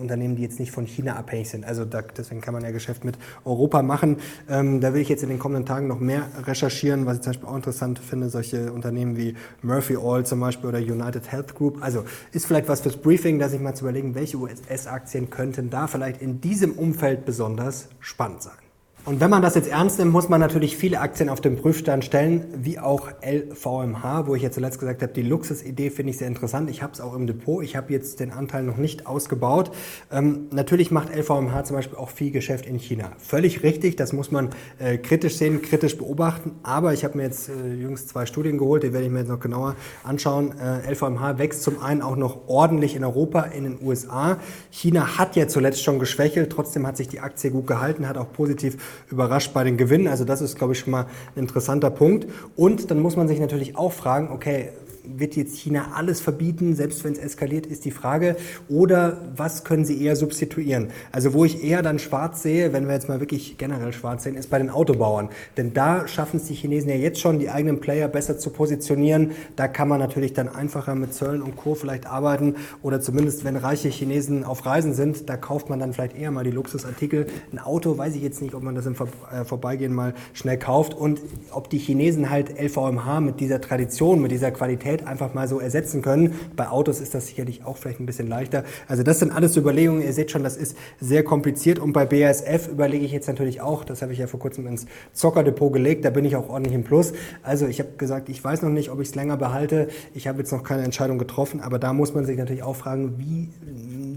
Unternehmen, 0.00 0.36
die 0.36 0.42
jetzt 0.42 0.60
nicht 0.60 0.70
von 0.70 0.86
China 0.86 1.16
abhängig 1.16 1.48
sind. 1.50 1.64
Also 1.64 1.84
da, 1.84 2.02
deswegen 2.02 2.40
kann 2.40 2.54
man 2.54 2.62
ja 2.62 2.70
Geschäft 2.70 3.04
mit 3.04 3.18
Europa 3.44 3.82
machen. 3.82 4.18
Ähm, 4.48 4.80
da 4.80 4.94
will 4.94 5.00
ich 5.00 5.08
jetzt 5.08 5.22
in 5.22 5.28
den 5.28 5.38
kommenden 5.38 5.66
Tagen 5.66 5.86
noch 5.86 6.00
mehr 6.00 6.28
recherchieren, 6.44 7.06
was 7.06 7.16
ich 7.16 7.22
zum 7.22 7.32
Beispiel 7.32 7.48
auch 7.48 7.56
interessant 7.56 7.98
finde, 7.98 8.28
solche 8.28 8.72
Unternehmen 8.72 9.16
wie 9.16 9.34
Murphy 9.62 9.96
Oil 9.96 10.24
zum 10.24 10.40
Beispiel 10.40 10.68
oder 10.68 10.78
United 10.78 11.30
Health 11.30 11.54
Group. 11.54 11.82
Also 11.82 12.04
ist 12.32 12.46
vielleicht 12.46 12.68
was 12.68 12.80
fürs 12.80 12.96
Briefing, 12.96 13.38
dass 13.38 13.52
ich 13.52 13.60
mal 13.60 13.74
zu 13.74 13.84
überlegen, 13.84 14.14
welche 14.14 14.36
US-Aktien 14.36 15.30
könnten 15.30 15.70
da 15.70 15.86
vielleicht 15.86 16.20
in 16.20 16.40
diesem 16.40 16.72
Umfeld 16.72 17.24
besonders 17.24 17.88
spannend 18.00 18.42
sein. 18.42 18.65
Und 19.06 19.20
wenn 19.20 19.30
man 19.30 19.40
das 19.40 19.54
jetzt 19.54 19.68
ernst 19.68 20.00
nimmt, 20.00 20.10
muss 20.10 20.28
man 20.28 20.40
natürlich 20.40 20.76
viele 20.76 20.98
Aktien 20.98 21.28
auf 21.28 21.40
den 21.40 21.54
Prüfstand 21.54 22.04
stellen, 22.04 22.44
wie 22.56 22.80
auch 22.80 23.08
LVMH, 23.22 24.26
wo 24.26 24.34
ich 24.34 24.42
jetzt 24.42 24.54
zuletzt 24.54 24.80
gesagt 24.80 25.00
habe, 25.00 25.12
die 25.12 25.22
Luxusidee 25.22 25.90
finde 25.90 26.10
ich 26.10 26.18
sehr 26.18 26.26
interessant. 26.26 26.68
Ich 26.70 26.82
habe 26.82 26.92
es 26.92 27.00
auch 27.00 27.14
im 27.14 27.28
Depot. 27.28 27.62
Ich 27.62 27.76
habe 27.76 27.92
jetzt 27.92 28.18
den 28.18 28.32
Anteil 28.32 28.64
noch 28.64 28.78
nicht 28.78 29.06
ausgebaut. 29.06 29.70
Ähm, 30.10 30.48
natürlich 30.50 30.90
macht 30.90 31.14
LVMH 31.14 31.62
zum 31.62 31.76
Beispiel 31.76 31.96
auch 31.96 32.10
viel 32.10 32.32
Geschäft 32.32 32.66
in 32.66 32.80
China. 32.80 33.12
Völlig 33.18 33.62
richtig, 33.62 33.94
das 33.94 34.12
muss 34.12 34.32
man 34.32 34.50
äh, 34.80 34.98
kritisch 34.98 35.36
sehen, 35.36 35.62
kritisch 35.62 35.96
beobachten. 35.96 36.56
Aber 36.64 36.92
ich 36.92 37.04
habe 37.04 37.16
mir 37.16 37.22
jetzt 37.22 37.48
äh, 37.48 37.74
jüngst 37.74 38.08
zwei 38.08 38.26
Studien 38.26 38.58
geholt, 38.58 38.82
die 38.82 38.92
werde 38.92 39.06
ich 39.06 39.12
mir 39.12 39.20
jetzt 39.20 39.28
noch 39.28 39.38
genauer 39.38 39.76
anschauen. 40.02 40.52
Äh, 40.58 40.90
LVMH 40.90 41.38
wächst 41.38 41.62
zum 41.62 41.80
einen 41.80 42.02
auch 42.02 42.16
noch 42.16 42.48
ordentlich 42.48 42.96
in 42.96 43.04
Europa, 43.04 43.42
in 43.42 43.62
den 43.62 43.78
USA. 43.80 44.38
China 44.72 45.16
hat 45.16 45.36
ja 45.36 45.46
zuletzt 45.46 45.84
schon 45.84 46.00
geschwächelt, 46.00 46.50
trotzdem 46.50 46.88
hat 46.88 46.96
sich 46.96 47.06
die 47.06 47.20
Aktie 47.20 47.52
gut 47.52 47.68
gehalten, 47.68 48.08
hat 48.08 48.18
auch 48.18 48.32
positiv 48.32 48.78
überrascht 49.10 49.52
bei 49.54 49.64
den 49.64 49.76
Gewinnen. 49.76 50.08
Also 50.08 50.24
das 50.24 50.40
ist, 50.40 50.56
glaube 50.56 50.72
ich, 50.72 50.80
schon 50.80 50.90
mal 50.90 51.06
ein 51.34 51.40
interessanter 51.40 51.90
Punkt. 51.90 52.26
Und 52.56 52.90
dann 52.90 53.00
muss 53.00 53.16
man 53.16 53.28
sich 53.28 53.40
natürlich 53.40 53.76
auch 53.76 53.92
fragen, 53.92 54.30
okay, 54.30 54.70
wird 55.16 55.36
jetzt 55.36 55.58
China 55.58 55.92
alles 55.94 56.20
verbieten, 56.20 56.74
selbst 56.74 57.04
wenn 57.04 57.12
es 57.12 57.18
eskaliert, 57.18 57.66
ist 57.66 57.84
die 57.84 57.90
Frage. 57.90 58.36
Oder 58.68 59.18
was 59.36 59.64
können 59.64 59.84
sie 59.84 60.02
eher 60.02 60.16
substituieren? 60.16 60.88
Also 61.12 61.32
wo 61.34 61.44
ich 61.44 61.62
eher 61.62 61.82
dann 61.82 61.98
schwarz 61.98 62.42
sehe, 62.42 62.72
wenn 62.72 62.86
wir 62.86 62.94
jetzt 62.94 63.08
mal 63.08 63.20
wirklich 63.20 63.58
generell 63.58 63.92
schwarz 63.92 64.24
sehen, 64.24 64.36
ist 64.36 64.50
bei 64.50 64.58
den 64.58 64.70
Autobauern. 64.70 65.28
Denn 65.56 65.74
da 65.74 66.08
schaffen 66.08 66.38
es 66.38 66.44
die 66.44 66.54
Chinesen 66.54 66.90
ja 66.90 66.96
jetzt 66.96 67.20
schon, 67.20 67.38
die 67.38 67.50
eigenen 67.50 67.80
Player 67.80 68.08
besser 68.08 68.38
zu 68.38 68.50
positionieren. 68.50 69.32
Da 69.56 69.68
kann 69.68 69.88
man 69.88 70.00
natürlich 70.00 70.32
dann 70.32 70.48
einfacher 70.48 70.94
mit 70.94 71.14
Zöllen 71.14 71.42
und 71.42 71.56
Co. 71.56 71.74
vielleicht 71.74 72.06
arbeiten. 72.06 72.56
Oder 72.82 73.00
zumindest, 73.00 73.44
wenn 73.44 73.56
reiche 73.56 73.88
Chinesen 73.88 74.44
auf 74.44 74.66
Reisen 74.66 74.94
sind, 74.94 75.28
da 75.28 75.36
kauft 75.36 75.70
man 75.70 75.78
dann 75.78 75.92
vielleicht 75.92 76.16
eher 76.16 76.30
mal 76.30 76.44
die 76.44 76.50
Luxusartikel. 76.50 77.26
Ein 77.52 77.58
Auto 77.58 77.96
weiß 77.96 78.14
ich 78.14 78.22
jetzt 78.22 78.42
nicht, 78.42 78.54
ob 78.54 78.62
man 78.62 78.74
das 78.74 78.86
im 78.86 78.94
äh, 78.94 79.44
Vorbeigehen 79.44 79.94
mal 79.94 80.14
schnell 80.32 80.58
kauft. 80.58 80.94
Und 80.94 81.20
ob 81.50 81.70
die 81.70 81.78
Chinesen 81.78 82.30
halt 82.30 82.60
LVMH 82.60 83.20
mit 83.20 83.40
dieser 83.40 83.60
Tradition, 83.60 84.20
mit 84.20 84.30
dieser 84.30 84.50
Qualität 84.50 84.95
Geld 84.96 85.06
einfach 85.06 85.34
mal 85.34 85.48
so 85.48 85.60
ersetzen 85.60 86.02
können. 86.02 86.34
Bei 86.56 86.68
Autos 86.68 87.00
ist 87.00 87.14
das 87.14 87.26
sicherlich 87.26 87.64
auch 87.64 87.76
vielleicht 87.76 88.00
ein 88.00 88.06
bisschen 88.06 88.28
leichter. 88.28 88.64
Also 88.88 89.02
das 89.02 89.18
sind 89.18 89.30
alles 89.30 89.56
Überlegungen. 89.56 90.02
Ihr 90.02 90.12
seht 90.12 90.30
schon, 90.30 90.42
das 90.42 90.56
ist 90.56 90.76
sehr 91.00 91.22
kompliziert. 91.22 91.78
Und 91.78 91.92
bei 91.92 92.06
BASF 92.06 92.68
überlege 92.68 93.04
ich 93.04 93.12
jetzt 93.12 93.28
natürlich 93.28 93.60
auch, 93.60 93.84
das 93.84 94.02
habe 94.02 94.12
ich 94.12 94.18
ja 94.18 94.26
vor 94.26 94.40
kurzem 94.40 94.66
ins 94.66 94.86
Zockerdepot 95.12 95.72
gelegt, 95.72 96.04
da 96.04 96.10
bin 96.10 96.24
ich 96.24 96.36
auch 96.36 96.48
ordentlich 96.48 96.74
im 96.74 96.84
Plus. 96.84 97.12
Also 97.42 97.66
ich 97.66 97.78
habe 97.80 97.90
gesagt, 97.98 98.28
ich 98.28 98.42
weiß 98.42 98.62
noch 98.62 98.70
nicht, 98.70 98.90
ob 98.90 99.00
ich 99.00 99.08
es 99.08 99.14
länger 99.14 99.36
behalte. 99.36 99.88
Ich 100.14 100.26
habe 100.26 100.38
jetzt 100.38 100.52
noch 100.52 100.62
keine 100.62 100.82
Entscheidung 100.82 101.18
getroffen, 101.18 101.60
aber 101.60 101.78
da 101.78 101.92
muss 101.92 102.14
man 102.14 102.24
sich 102.24 102.38
natürlich 102.38 102.62
auch 102.62 102.76
fragen, 102.76 103.14
wie 103.18 103.48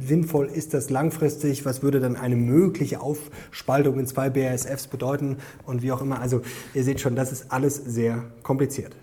sinnvoll 0.06 0.48
ist 0.48 0.74
das 0.74 0.90
langfristig? 0.90 1.66
Was 1.66 1.84
würde 1.84 2.00
dann 2.00 2.16
eine 2.16 2.36
mögliche 2.36 3.02
Aufspaltung 3.02 4.00
in 4.00 4.08
zwei 4.08 4.30
BASFs 4.30 4.88
bedeuten? 4.88 5.38
Und 5.66 5.82
wie 5.82 5.92
auch 5.92 6.02
immer. 6.02 6.22
Also 6.22 6.42
ihr 6.74 6.84
seht 6.84 7.00
schon, 7.00 7.16
das 7.16 7.32
ist 7.32 7.52
alles 7.52 7.76
sehr 7.76 8.24
kompliziert. 8.44 8.96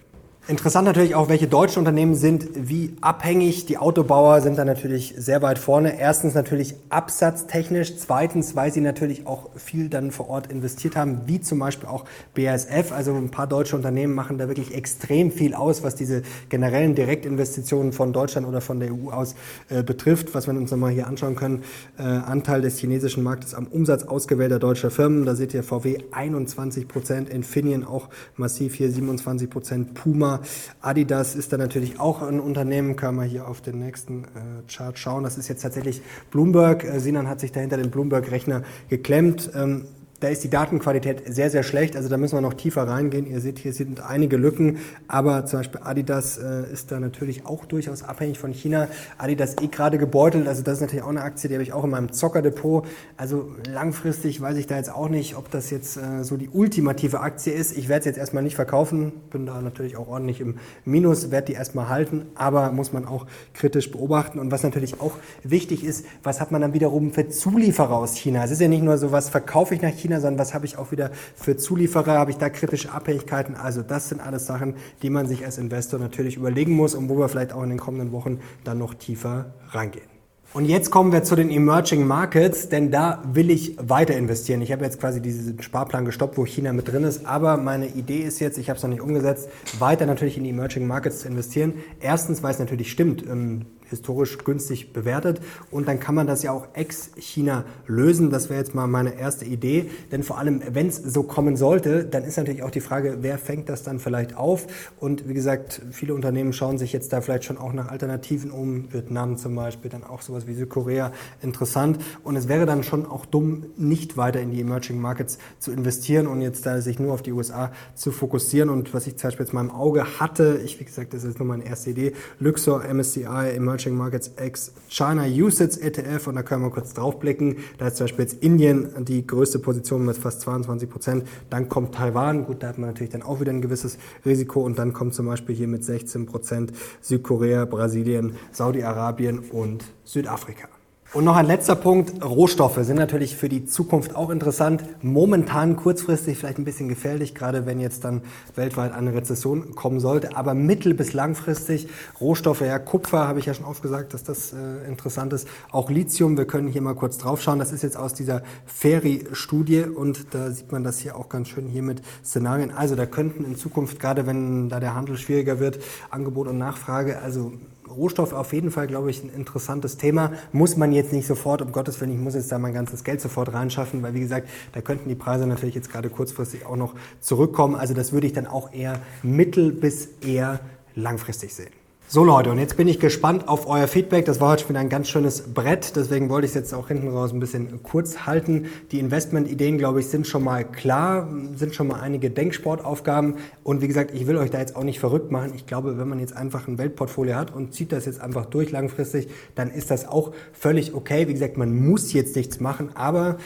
Interessant 0.48 0.86
natürlich 0.86 1.16
auch, 1.16 1.28
welche 1.28 1.48
deutschen 1.48 1.80
Unternehmen 1.80 2.14
sind 2.14 2.46
wie 2.54 2.94
abhängig. 3.00 3.66
Die 3.66 3.78
Autobauer 3.78 4.40
sind 4.42 4.56
da 4.56 4.64
natürlich 4.64 5.12
sehr 5.16 5.42
weit 5.42 5.58
vorne. 5.58 5.98
Erstens 5.98 6.34
natürlich 6.34 6.76
absatztechnisch. 6.88 7.96
Zweitens, 7.96 8.54
weil 8.54 8.72
sie 8.72 8.80
natürlich 8.80 9.26
auch 9.26 9.50
viel 9.56 9.88
dann 9.88 10.12
vor 10.12 10.28
Ort 10.28 10.46
investiert 10.52 10.94
haben, 10.94 11.22
wie 11.26 11.40
zum 11.40 11.58
Beispiel 11.58 11.88
auch 11.88 12.04
BASF. 12.36 12.92
Also 12.92 13.12
ein 13.14 13.32
paar 13.32 13.48
deutsche 13.48 13.74
Unternehmen 13.74 14.14
machen 14.14 14.38
da 14.38 14.46
wirklich 14.46 14.72
extrem 14.72 15.32
viel 15.32 15.52
aus, 15.52 15.82
was 15.82 15.96
diese 15.96 16.22
generellen 16.48 16.94
Direktinvestitionen 16.94 17.92
von 17.92 18.12
Deutschland 18.12 18.46
oder 18.46 18.60
von 18.60 18.78
der 18.78 18.92
EU 18.92 19.10
aus 19.10 19.34
äh, 19.68 19.82
betrifft. 19.82 20.32
Was 20.32 20.46
wir 20.46 20.54
uns 20.54 20.70
nochmal 20.70 20.92
hier 20.92 21.08
anschauen 21.08 21.34
können. 21.34 21.64
Äh, 21.98 22.02
Anteil 22.02 22.60
des 22.60 22.78
chinesischen 22.78 23.24
Marktes 23.24 23.52
am 23.52 23.66
Umsatz 23.66 24.04
ausgewählter 24.04 24.60
deutscher 24.60 24.92
Firmen. 24.92 25.24
Da 25.24 25.34
seht 25.34 25.54
ihr 25.54 25.64
VW 25.64 25.98
21 26.12 26.86
Prozent, 26.86 27.30
Infineon 27.30 27.82
auch 27.82 28.10
massiv 28.36 28.76
hier 28.76 28.92
27 28.92 29.50
Prozent, 29.50 29.94
Puma 29.94 30.35
Adidas 30.80 31.34
ist 31.34 31.52
da 31.52 31.56
natürlich 31.56 32.00
auch 32.00 32.22
ein 32.22 32.40
Unternehmen, 32.40 32.96
kann 32.96 33.14
man 33.14 33.28
hier 33.28 33.48
auf 33.48 33.60
den 33.60 33.78
nächsten 33.78 34.24
äh, 34.24 34.28
Chart 34.68 34.98
schauen. 34.98 35.24
Das 35.24 35.38
ist 35.38 35.48
jetzt 35.48 35.62
tatsächlich 35.62 36.02
Bloomberg. 36.30 36.84
Äh, 36.84 37.00
Sinan 37.00 37.28
hat 37.28 37.40
sich 37.40 37.52
dahinter 37.52 37.76
den 37.76 37.90
Bloomberg-Rechner 37.90 38.62
geklemmt. 38.88 39.50
Ähm, 39.54 39.86
da 40.20 40.28
ist 40.28 40.42
die 40.44 40.50
Datenqualität 40.50 41.22
sehr, 41.26 41.50
sehr 41.50 41.62
schlecht. 41.62 41.94
Also 41.94 42.08
da 42.08 42.16
müssen 42.16 42.36
wir 42.36 42.40
noch 42.40 42.54
tiefer 42.54 42.88
reingehen. 42.88 43.26
Ihr 43.26 43.40
seht, 43.40 43.58
hier 43.58 43.72
sind 43.72 44.00
einige 44.00 44.36
Lücken. 44.36 44.78
Aber 45.08 45.44
zum 45.44 45.60
Beispiel 45.60 45.80
Adidas 45.84 46.38
äh, 46.38 46.72
ist 46.72 46.90
da 46.90 47.00
natürlich 47.00 47.44
auch 47.44 47.66
durchaus 47.66 48.02
abhängig 48.02 48.38
von 48.38 48.52
China. 48.52 48.88
Adidas 49.18 49.56
eh 49.60 49.66
gerade 49.66 49.98
gebeutelt. 49.98 50.48
Also 50.48 50.62
das 50.62 50.74
ist 50.74 50.80
natürlich 50.80 51.04
auch 51.04 51.10
eine 51.10 51.22
Aktie, 51.22 51.48
die 51.48 51.54
habe 51.54 51.62
ich 51.62 51.72
auch 51.74 51.84
in 51.84 51.90
meinem 51.90 52.12
Zockerdepot. 52.12 52.86
Also 53.16 53.50
langfristig 53.70 54.40
weiß 54.40 54.56
ich 54.56 54.66
da 54.66 54.76
jetzt 54.76 54.90
auch 54.90 55.08
nicht, 55.08 55.36
ob 55.36 55.50
das 55.50 55.70
jetzt 55.70 55.98
äh, 55.98 56.24
so 56.24 56.38
die 56.38 56.48
ultimative 56.48 57.20
Aktie 57.20 57.52
ist. 57.52 57.76
Ich 57.76 57.88
werde 57.88 58.00
es 58.00 58.06
jetzt 58.06 58.18
erstmal 58.18 58.42
nicht 58.42 58.56
verkaufen. 58.56 59.12
Bin 59.30 59.44
da 59.44 59.60
natürlich 59.60 59.96
auch 59.98 60.08
ordentlich 60.08 60.40
im 60.40 60.56
Minus, 60.86 61.30
werde 61.30 61.48
die 61.48 61.52
erstmal 61.52 61.90
halten. 61.90 62.26
Aber 62.34 62.72
muss 62.72 62.92
man 62.92 63.04
auch 63.04 63.26
kritisch 63.52 63.90
beobachten. 63.90 64.38
Und 64.38 64.50
was 64.50 64.62
natürlich 64.62 64.98
auch 65.00 65.12
wichtig 65.42 65.84
ist, 65.84 66.06
was 66.22 66.40
hat 66.40 66.52
man 66.52 66.62
dann 66.62 66.72
wiederum 66.72 67.12
für 67.12 67.28
Zulieferer 67.28 67.96
aus 67.96 68.16
China? 68.16 68.44
Es 68.44 68.50
ist 68.50 68.62
ja 68.62 68.68
nicht 68.68 68.82
nur 68.82 68.96
so, 68.96 69.12
was 69.12 69.28
verkaufe 69.28 69.74
ich 69.74 69.82
nach 69.82 69.90
China, 69.90 70.05
China, 70.06 70.20
sondern 70.20 70.38
was 70.38 70.54
habe 70.54 70.66
ich 70.66 70.78
auch 70.78 70.92
wieder 70.92 71.10
für 71.34 71.56
Zulieferer, 71.56 72.18
habe 72.18 72.30
ich 72.30 72.38
da 72.38 72.48
kritische 72.48 72.92
Abhängigkeiten. 72.92 73.56
Also 73.56 73.82
das 73.82 74.08
sind 74.08 74.20
alles 74.20 74.46
Sachen, 74.46 74.74
die 75.02 75.10
man 75.10 75.26
sich 75.26 75.44
als 75.44 75.58
Investor 75.58 75.98
natürlich 75.98 76.36
überlegen 76.36 76.72
muss 76.72 76.94
und 76.94 77.08
wo 77.08 77.18
wir 77.18 77.28
vielleicht 77.28 77.52
auch 77.52 77.62
in 77.62 77.70
den 77.70 77.78
kommenden 77.78 78.12
Wochen 78.12 78.40
dann 78.64 78.78
noch 78.78 78.94
tiefer 78.94 79.46
reingehen. 79.70 80.06
Und 80.54 80.64
jetzt 80.64 80.90
kommen 80.90 81.12
wir 81.12 81.22
zu 81.22 81.34
den 81.34 81.50
Emerging 81.50 82.06
Markets, 82.06 82.68
denn 82.68 82.90
da 82.90 83.20
will 83.30 83.50
ich 83.50 83.76
weiter 83.78 84.16
investieren. 84.16 84.62
Ich 84.62 84.72
habe 84.72 84.84
jetzt 84.84 84.98
quasi 84.98 85.20
diesen 85.20 85.60
Sparplan 85.60 86.04
gestoppt, 86.04 86.38
wo 86.38 86.46
China 86.46 86.72
mit 86.72 86.90
drin 86.90 87.04
ist, 87.04 87.26
aber 87.26 87.56
meine 87.56 87.88
Idee 87.88 88.20
ist 88.20 88.38
jetzt, 88.38 88.56
ich 88.56 88.70
habe 88.70 88.76
es 88.76 88.82
noch 88.82 88.88
nicht 88.88 89.02
umgesetzt, 89.02 89.50
weiter 89.78 90.06
natürlich 90.06 90.38
in 90.38 90.44
die 90.44 90.50
Emerging 90.50 90.86
Markets 90.86 91.20
zu 91.20 91.28
investieren. 91.28 91.74
Erstens, 92.00 92.42
weil 92.42 92.52
es 92.52 92.58
natürlich 92.58 92.90
stimmt, 92.90 93.24
ähm, 93.26 93.66
historisch 93.88 94.38
günstig 94.38 94.92
bewertet. 94.92 95.40
Und 95.70 95.88
dann 95.88 96.00
kann 96.00 96.14
man 96.14 96.26
das 96.26 96.42
ja 96.42 96.52
auch 96.52 96.66
ex-China 96.74 97.64
lösen. 97.86 98.30
Das 98.30 98.50
wäre 98.50 98.60
jetzt 98.60 98.74
mal 98.74 98.86
meine 98.86 99.18
erste 99.18 99.44
Idee. 99.44 99.90
Denn 100.12 100.22
vor 100.22 100.38
allem, 100.38 100.62
wenn 100.72 100.88
es 100.88 100.96
so 100.96 101.22
kommen 101.22 101.56
sollte, 101.56 102.04
dann 102.04 102.24
ist 102.24 102.36
natürlich 102.36 102.62
auch 102.62 102.70
die 102.70 102.80
Frage, 102.80 103.18
wer 103.20 103.38
fängt 103.38 103.68
das 103.68 103.82
dann 103.82 103.98
vielleicht 103.98 104.36
auf? 104.36 104.66
Und 104.98 105.28
wie 105.28 105.34
gesagt, 105.34 105.82
viele 105.90 106.14
Unternehmen 106.14 106.52
schauen 106.52 106.78
sich 106.78 106.92
jetzt 106.92 107.12
da 107.12 107.20
vielleicht 107.20 107.44
schon 107.44 107.58
auch 107.58 107.72
nach 107.72 107.88
Alternativen 107.88 108.50
um. 108.50 108.92
Vietnam 108.92 109.36
zum 109.36 109.54
Beispiel, 109.54 109.90
dann 109.90 110.04
auch 110.04 110.22
sowas 110.22 110.46
wie 110.46 110.54
Südkorea 110.54 111.12
interessant. 111.42 111.98
Und 112.24 112.36
es 112.36 112.48
wäre 112.48 112.66
dann 112.66 112.82
schon 112.82 113.06
auch 113.06 113.26
dumm, 113.26 113.66
nicht 113.76 114.16
weiter 114.16 114.40
in 114.40 114.50
die 114.50 114.60
Emerging 114.60 115.00
Markets 115.00 115.38
zu 115.58 115.72
investieren 115.72 116.26
und 116.26 116.40
jetzt 116.40 116.66
da 116.66 116.80
sich 116.80 116.98
nur 116.98 117.12
auf 117.12 117.22
die 117.22 117.32
USA 117.32 117.72
zu 117.94 118.12
fokussieren. 118.12 118.70
Und 118.70 118.94
was 118.94 119.06
ich 119.06 119.16
zum 119.16 119.28
Beispiel 119.28 119.46
jetzt 119.46 119.52
mal 119.52 119.60
im 119.60 119.70
Auge 119.70 120.20
hatte, 120.20 120.60
ich, 120.64 120.80
wie 120.80 120.84
gesagt, 120.84 121.14
das 121.14 121.24
ist 121.24 121.38
nur 121.38 121.48
meine 121.48 121.64
erste 121.66 121.90
Idee, 121.90 122.12
Luxor, 122.40 122.82
MSCI, 122.84 123.54
Emerging 123.54 123.75
Emerging 123.76 123.94
Markets 123.94 124.30
X 124.42 124.72
China 124.88 125.24
USITS 125.24 125.76
ETF 125.76 126.28
und 126.28 126.36
da 126.36 126.42
können 126.42 126.62
wir 126.62 126.70
kurz 126.70 126.94
draufblicken. 126.94 127.58
Da 127.76 127.88
ist 127.88 127.96
zum 127.96 128.04
Beispiel 128.04 128.24
jetzt 128.24 128.42
Indien 128.42 129.04
die 129.04 129.26
größte 129.26 129.58
Position 129.58 130.06
mit 130.06 130.16
fast 130.16 130.40
22 130.40 130.88
Prozent. 130.88 131.28
Dann 131.50 131.68
kommt 131.68 131.94
Taiwan, 131.94 132.46
gut, 132.46 132.62
da 132.62 132.68
hat 132.68 132.78
man 132.78 132.88
natürlich 132.88 133.12
dann 133.12 133.22
auch 133.22 133.40
wieder 133.40 133.52
ein 133.52 133.60
gewisses 133.60 133.98
Risiko 134.24 134.62
und 134.62 134.78
dann 134.78 134.94
kommt 134.94 135.14
zum 135.14 135.26
Beispiel 135.26 135.54
hier 135.54 135.68
mit 135.68 135.84
16 135.84 136.24
Prozent 136.24 136.72
Südkorea, 137.02 137.66
Brasilien, 137.66 138.36
Saudi-Arabien 138.50 139.40
und 139.50 139.84
Südafrika. 140.04 140.75
Und 141.12 141.24
noch 141.24 141.36
ein 141.36 141.46
letzter 141.46 141.76
Punkt. 141.76 142.22
Rohstoffe 142.22 142.78
sind 142.82 142.96
natürlich 142.96 143.36
für 143.36 143.48
die 143.48 143.64
Zukunft 143.64 144.14
auch 144.14 144.28
interessant. 144.28 144.82
Momentan 145.02 145.76
kurzfristig 145.76 146.36
vielleicht 146.36 146.58
ein 146.58 146.64
bisschen 146.64 146.88
gefährlich, 146.88 147.34
gerade 147.34 147.64
wenn 147.64 147.80
jetzt 147.80 148.04
dann 148.04 148.20
weltweit 148.54 148.92
eine 148.92 149.14
Rezession 149.14 149.74
kommen 149.74 149.98
sollte. 149.98 150.36
Aber 150.36 150.52
mittel- 150.52 150.92
bis 150.92 151.14
langfristig 151.14 151.88
Rohstoffe, 152.20 152.60
ja, 152.60 152.78
Kupfer 152.78 153.26
habe 153.26 153.38
ich 153.38 153.46
ja 153.46 153.54
schon 153.54 153.64
oft 153.64 153.82
gesagt, 153.82 154.12
dass 154.12 154.24
das 154.24 154.52
äh, 154.52 154.86
interessant 154.86 155.32
ist. 155.32 155.48
Auch 155.70 155.88
Lithium, 155.88 156.36
wir 156.36 156.44
können 156.44 156.68
hier 156.68 156.82
mal 156.82 156.94
kurz 156.94 157.16
drauf 157.16 157.40
schauen. 157.40 157.60
Das 157.60 157.72
ist 157.72 157.82
jetzt 157.82 157.96
aus 157.96 158.12
dieser 158.12 158.42
Ferry-Studie 158.66 159.84
und 159.84 160.34
da 160.34 160.50
sieht 160.50 160.70
man 160.70 160.84
das 160.84 160.98
hier 160.98 161.16
auch 161.16 161.30
ganz 161.30 161.48
schön 161.48 161.66
hier 161.66 161.82
mit 161.82 162.02
Szenarien. 162.24 162.72
Also 162.72 162.94
da 162.94 163.06
könnten 163.06 163.44
in 163.44 163.56
Zukunft, 163.56 164.00
gerade 164.00 164.26
wenn 164.26 164.68
da 164.68 164.80
der 164.80 164.94
Handel 164.94 165.16
schwieriger 165.16 165.60
wird, 165.60 165.78
Angebot 166.10 166.46
und 166.48 166.58
Nachfrage, 166.58 167.20
also 167.20 167.52
Rohstoff 167.88 168.32
auf 168.32 168.52
jeden 168.52 168.70
Fall, 168.70 168.86
glaube 168.86 169.10
ich, 169.10 169.22
ein 169.22 169.30
interessantes 169.30 169.96
Thema. 169.96 170.32
Muss 170.52 170.76
man 170.76 170.92
jetzt 170.92 171.12
nicht 171.12 171.26
sofort, 171.26 171.62
um 171.62 171.72
Gottes 171.72 172.00
Willen, 172.00 172.12
ich 172.12 172.18
muss 172.18 172.34
jetzt 172.34 172.50
da 172.52 172.58
mein 172.58 172.74
ganzes 172.74 173.04
Geld 173.04 173.20
sofort 173.20 173.52
reinschaffen, 173.52 174.02
weil 174.02 174.14
wie 174.14 174.20
gesagt, 174.20 174.48
da 174.72 174.80
könnten 174.80 175.08
die 175.08 175.14
Preise 175.14 175.46
natürlich 175.46 175.74
jetzt 175.74 175.90
gerade 175.90 176.10
kurzfristig 176.10 176.66
auch 176.66 176.76
noch 176.76 176.94
zurückkommen. 177.20 177.74
Also 177.74 177.94
das 177.94 178.12
würde 178.12 178.26
ich 178.26 178.32
dann 178.32 178.46
auch 178.46 178.72
eher 178.72 179.00
mittel- 179.22 179.72
bis 179.72 180.08
eher 180.20 180.60
langfristig 180.94 181.54
sehen. 181.54 181.72
So 182.08 182.22
Leute, 182.22 182.52
und 182.52 182.60
jetzt 182.60 182.76
bin 182.76 182.86
ich 182.86 183.00
gespannt 183.00 183.48
auf 183.48 183.66
euer 183.66 183.88
Feedback. 183.88 184.26
Das 184.26 184.40
war 184.40 184.52
heute 184.52 184.62
schon 184.62 184.68
wieder 184.68 184.78
ein 184.78 184.88
ganz 184.88 185.08
schönes 185.08 185.42
Brett, 185.42 185.96
deswegen 185.96 186.28
wollte 186.28 186.44
ich 186.44 186.52
es 186.52 186.54
jetzt 186.54 186.72
auch 186.72 186.86
hinten 186.86 187.08
raus 187.08 187.32
ein 187.32 187.40
bisschen 187.40 187.82
kurz 187.82 188.26
halten. 188.26 188.66
Die 188.92 189.00
Investmentideen, 189.00 189.76
glaube 189.76 189.98
ich, 189.98 190.06
sind 190.06 190.24
schon 190.24 190.44
mal 190.44 190.62
klar, 190.64 191.28
sind 191.56 191.74
schon 191.74 191.88
mal 191.88 191.98
einige 191.98 192.30
Denksportaufgaben. 192.30 193.34
Und 193.64 193.80
wie 193.80 193.88
gesagt, 193.88 194.12
ich 194.14 194.28
will 194.28 194.36
euch 194.36 194.52
da 194.52 194.60
jetzt 194.60 194.76
auch 194.76 194.84
nicht 194.84 195.00
verrückt 195.00 195.32
machen. 195.32 195.50
Ich 195.56 195.66
glaube, 195.66 195.98
wenn 195.98 196.08
man 196.08 196.20
jetzt 196.20 196.36
einfach 196.36 196.68
ein 196.68 196.78
Weltportfolio 196.78 197.34
hat 197.34 197.52
und 197.52 197.74
zieht 197.74 197.90
das 197.90 198.06
jetzt 198.06 198.20
einfach 198.20 198.46
durch 198.46 198.70
langfristig, 198.70 199.26
dann 199.56 199.72
ist 199.72 199.90
das 199.90 200.06
auch 200.06 200.30
völlig 200.52 200.94
okay. 200.94 201.26
Wie 201.26 201.32
gesagt, 201.32 201.56
man 201.56 201.74
muss 201.74 202.12
jetzt 202.12 202.36
nichts 202.36 202.60
machen, 202.60 202.90
aber 202.94 203.36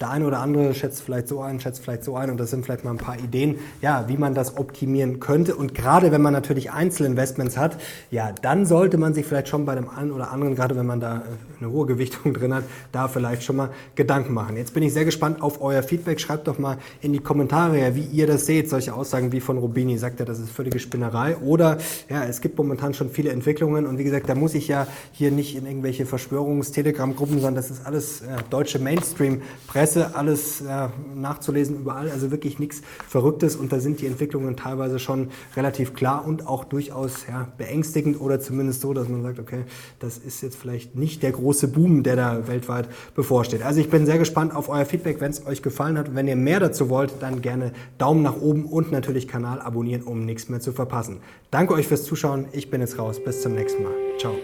der 0.00 0.10
eine 0.10 0.26
oder 0.26 0.38
andere 0.38 0.74
schätzt 0.74 1.02
vielleicht 1.02 1.28
so 1.28 1.42
ein, 1.42 1.60
schätzt 1.60 1.82
vielleicht 1.82 2.04
so 2.04 2.16
ein 2.16 2.30
und 2.30 2.40
das 2.40 2.50
sind 2.50 2.64
vielleicht 2.64 2.84
mal 2.84 2.92
ein 2.92 2.96
paar 2.96 3.18
Ideen, 3.18 3.58
ja, 3.82 4.06
wie 4.08 4.16
man 4.16 4.34
das 4.34 4.56
optimieren 4.56 5.20
könnte. 5.20 5.54
Und 5.54 5.74
gerade 5.74 6.10
wenn 6.10 6.22
man 6.22 6.32
natürlich 6.32 6.70
Einzelinvestments 6.70 7.58
hat, 7.58 7.76
ja, 8.10 8.32
dann 8.40 8.64
sollte 8.64 8.96
man 8.96 9.12
sich 9.12 9.26
vielleicht 9.26 9.48
schon 9.48 9.66
bei 9.66 9.74
dem 9.74 9.90
einen 9.90 10.10
oder 10.10 10.30
anderen, 10.30 10.54
gerade 10.54 10.74
wenn 10.76 10.86
man 10.86 11.00
da 11.00 11.18
äh, 11.18 11.20
eine 11.60 11.70
hohe 11.70 11.86
Gewichtung 11.86 12.32
drin 12.34 12.54
hat, 12.54 12.64
da 12.92 13.08
vielleicht 13.08 13.42
schon 13.42 13.56
mal 13.56 13.70
Gedanken 13.94 14.32
machen. 14.32 14.56
Jetzt 14.56 14.72
bin 14.72 14.82
ich 14.82 14.94
sehr 14.94 15.04
gespannt 15.04 15.42
auf 15.42 15.60
euer 15.60 15.82
Feedback. 15.82 16.18
Schreibt 16.18 16.48
doch 16.48 16.58
mal 16.58 16.78
in 17.02 17.12
die 17.12 17.18
Kommentare, 17.18 17.94
wie 17.94 18.04
ihr 18.04 18.26
das 18.26 18.46
seht. 18.46 18.70
Solche 18.70 18.94
Aussagen 18.94 19.32
wie 19.32 19.40
von 19.40 19.58
Rubini 19.58 19.98
sagt 19.98 20.20
er, 20.20 20.26
das 20.26 20.38
ist 20.38 20.50
völlige 20.50 20.78
Spinnerei. 20.78 21.36
Oder 21.36 21.76
ja, 22.08 22.24
es 22.24 22.40
gibt 22.40 22.56
momentan 22.56 22.94
schon 22.94 23.10
viele 23.10 23.30
Entwicklungen 23.32 23.86
und 23.86 23.98
wie 23.98 24.04
gesagt, 24.04 24.30
da 24.30 24.34
muss 24.34 24.54
ich 24.54 24.66
ja 24.68 24.86
hier 25.12 25.30
nicht 25.30 25.56
in 25.56 25.66
irgendwelche 25.66 26.06
Verschwörungs-Telegram-Gruppen, 26.06 27.34
sondern 27.34 27.56
das 27.56 27.70
ist 27.70 27.84
alles 27.84 28.22
ja, 28.26 28.36
deutsche 28.48 28.78
Mainstream-Presse 28.78 29.89
Presse, 29.90 30.14
alles 30.14 30.60
ja, 30.60 30.92
nachzulesen 31.16 31.80
überall, 31.80 32.10
also 32.10 32.30
wirklich 32.30 32.60
nichts 32.60 32.82
Verrücktes 33.08 33.56
und 33.56 33.72
da 33.72 33.80
sind 33.80 34.00
die 34.00 34.06
Entwicklungen 34.06 34.56
teilweise 34.56 35.00
schon 35.00 35.30
relativ 35.56 35.94
klar 35.94 36.24
und 36.24 36.46
auch 36.46 36.62
durchaus 36.64 37.26
ja, 37.26 37.48
beängstigend 37.58 38.20
oder 38.20 38.38
zumindest 38.38 38.82
so, 38.82 38.92
dass 38.94 39.08
man 39.08 39.22
sagt, 39.22 39.40
okay, 39.40 39.64
das 39.98 40.18
ist 40.18 40.42
jetzt 40.42 40.56
vielleicht 40.56 40.94
nicht 40.94 41.24
der 41.24 41.32
große 41.32 41.66
Boom, 41.68 42.04
der 42.04 42.14
da 42.14 42.46
weltweit 42.46 42.88
bevorsteht. 43.16 43.62
Also 43.62 43.80
ich 43.80 43.90
bin 43.90 44.06
sehr 44.06 44.18
gespannt 44.18 44.54
auf 44.54 44.68
euer 44.68 44.84
Feedback, 44.84 45.20
wenn 45.20 45.30
es 45.30 45.44
euch 45.44 45.60
gefallen 45.60 45.98
hat. 45.98 46.14
Wenn 46.14 46.28
ihr 46.28 46.36
mehr 46.36 46.60
dazu 46.60 46.88
wollt, 46.88 47.14
dann 47.20 47.42
gerne 47.42 47.72
Daumen 47.98 48.22
nach 48.22 48.40
oben 48.40 48.66
und 48.66 48.92
natürlich 48.92 49.26
Kanal 49.26 49.60
abonnieren, 49.60 50.02
um 50.02 50.24
nichts 50.24 50.48
mehr 50.48 50.60
zu 50.60 50.72
verpassen. 50.72 51.18
Danke 51.50 51.74
euch 51.74 51.88
fürs 51.88 52.04
Zuschauen. 52.04 52.46
Ich 52.52 52.70
bin 52.70 52.80
jetzt 52.80 52.96
raus. 52.96 53.22
Bis 53.22 53.42
zum 53.42 53.54
nächsten 53.54 53.82
Mal. 53.82 53.94
Ciao. 54.18 54.34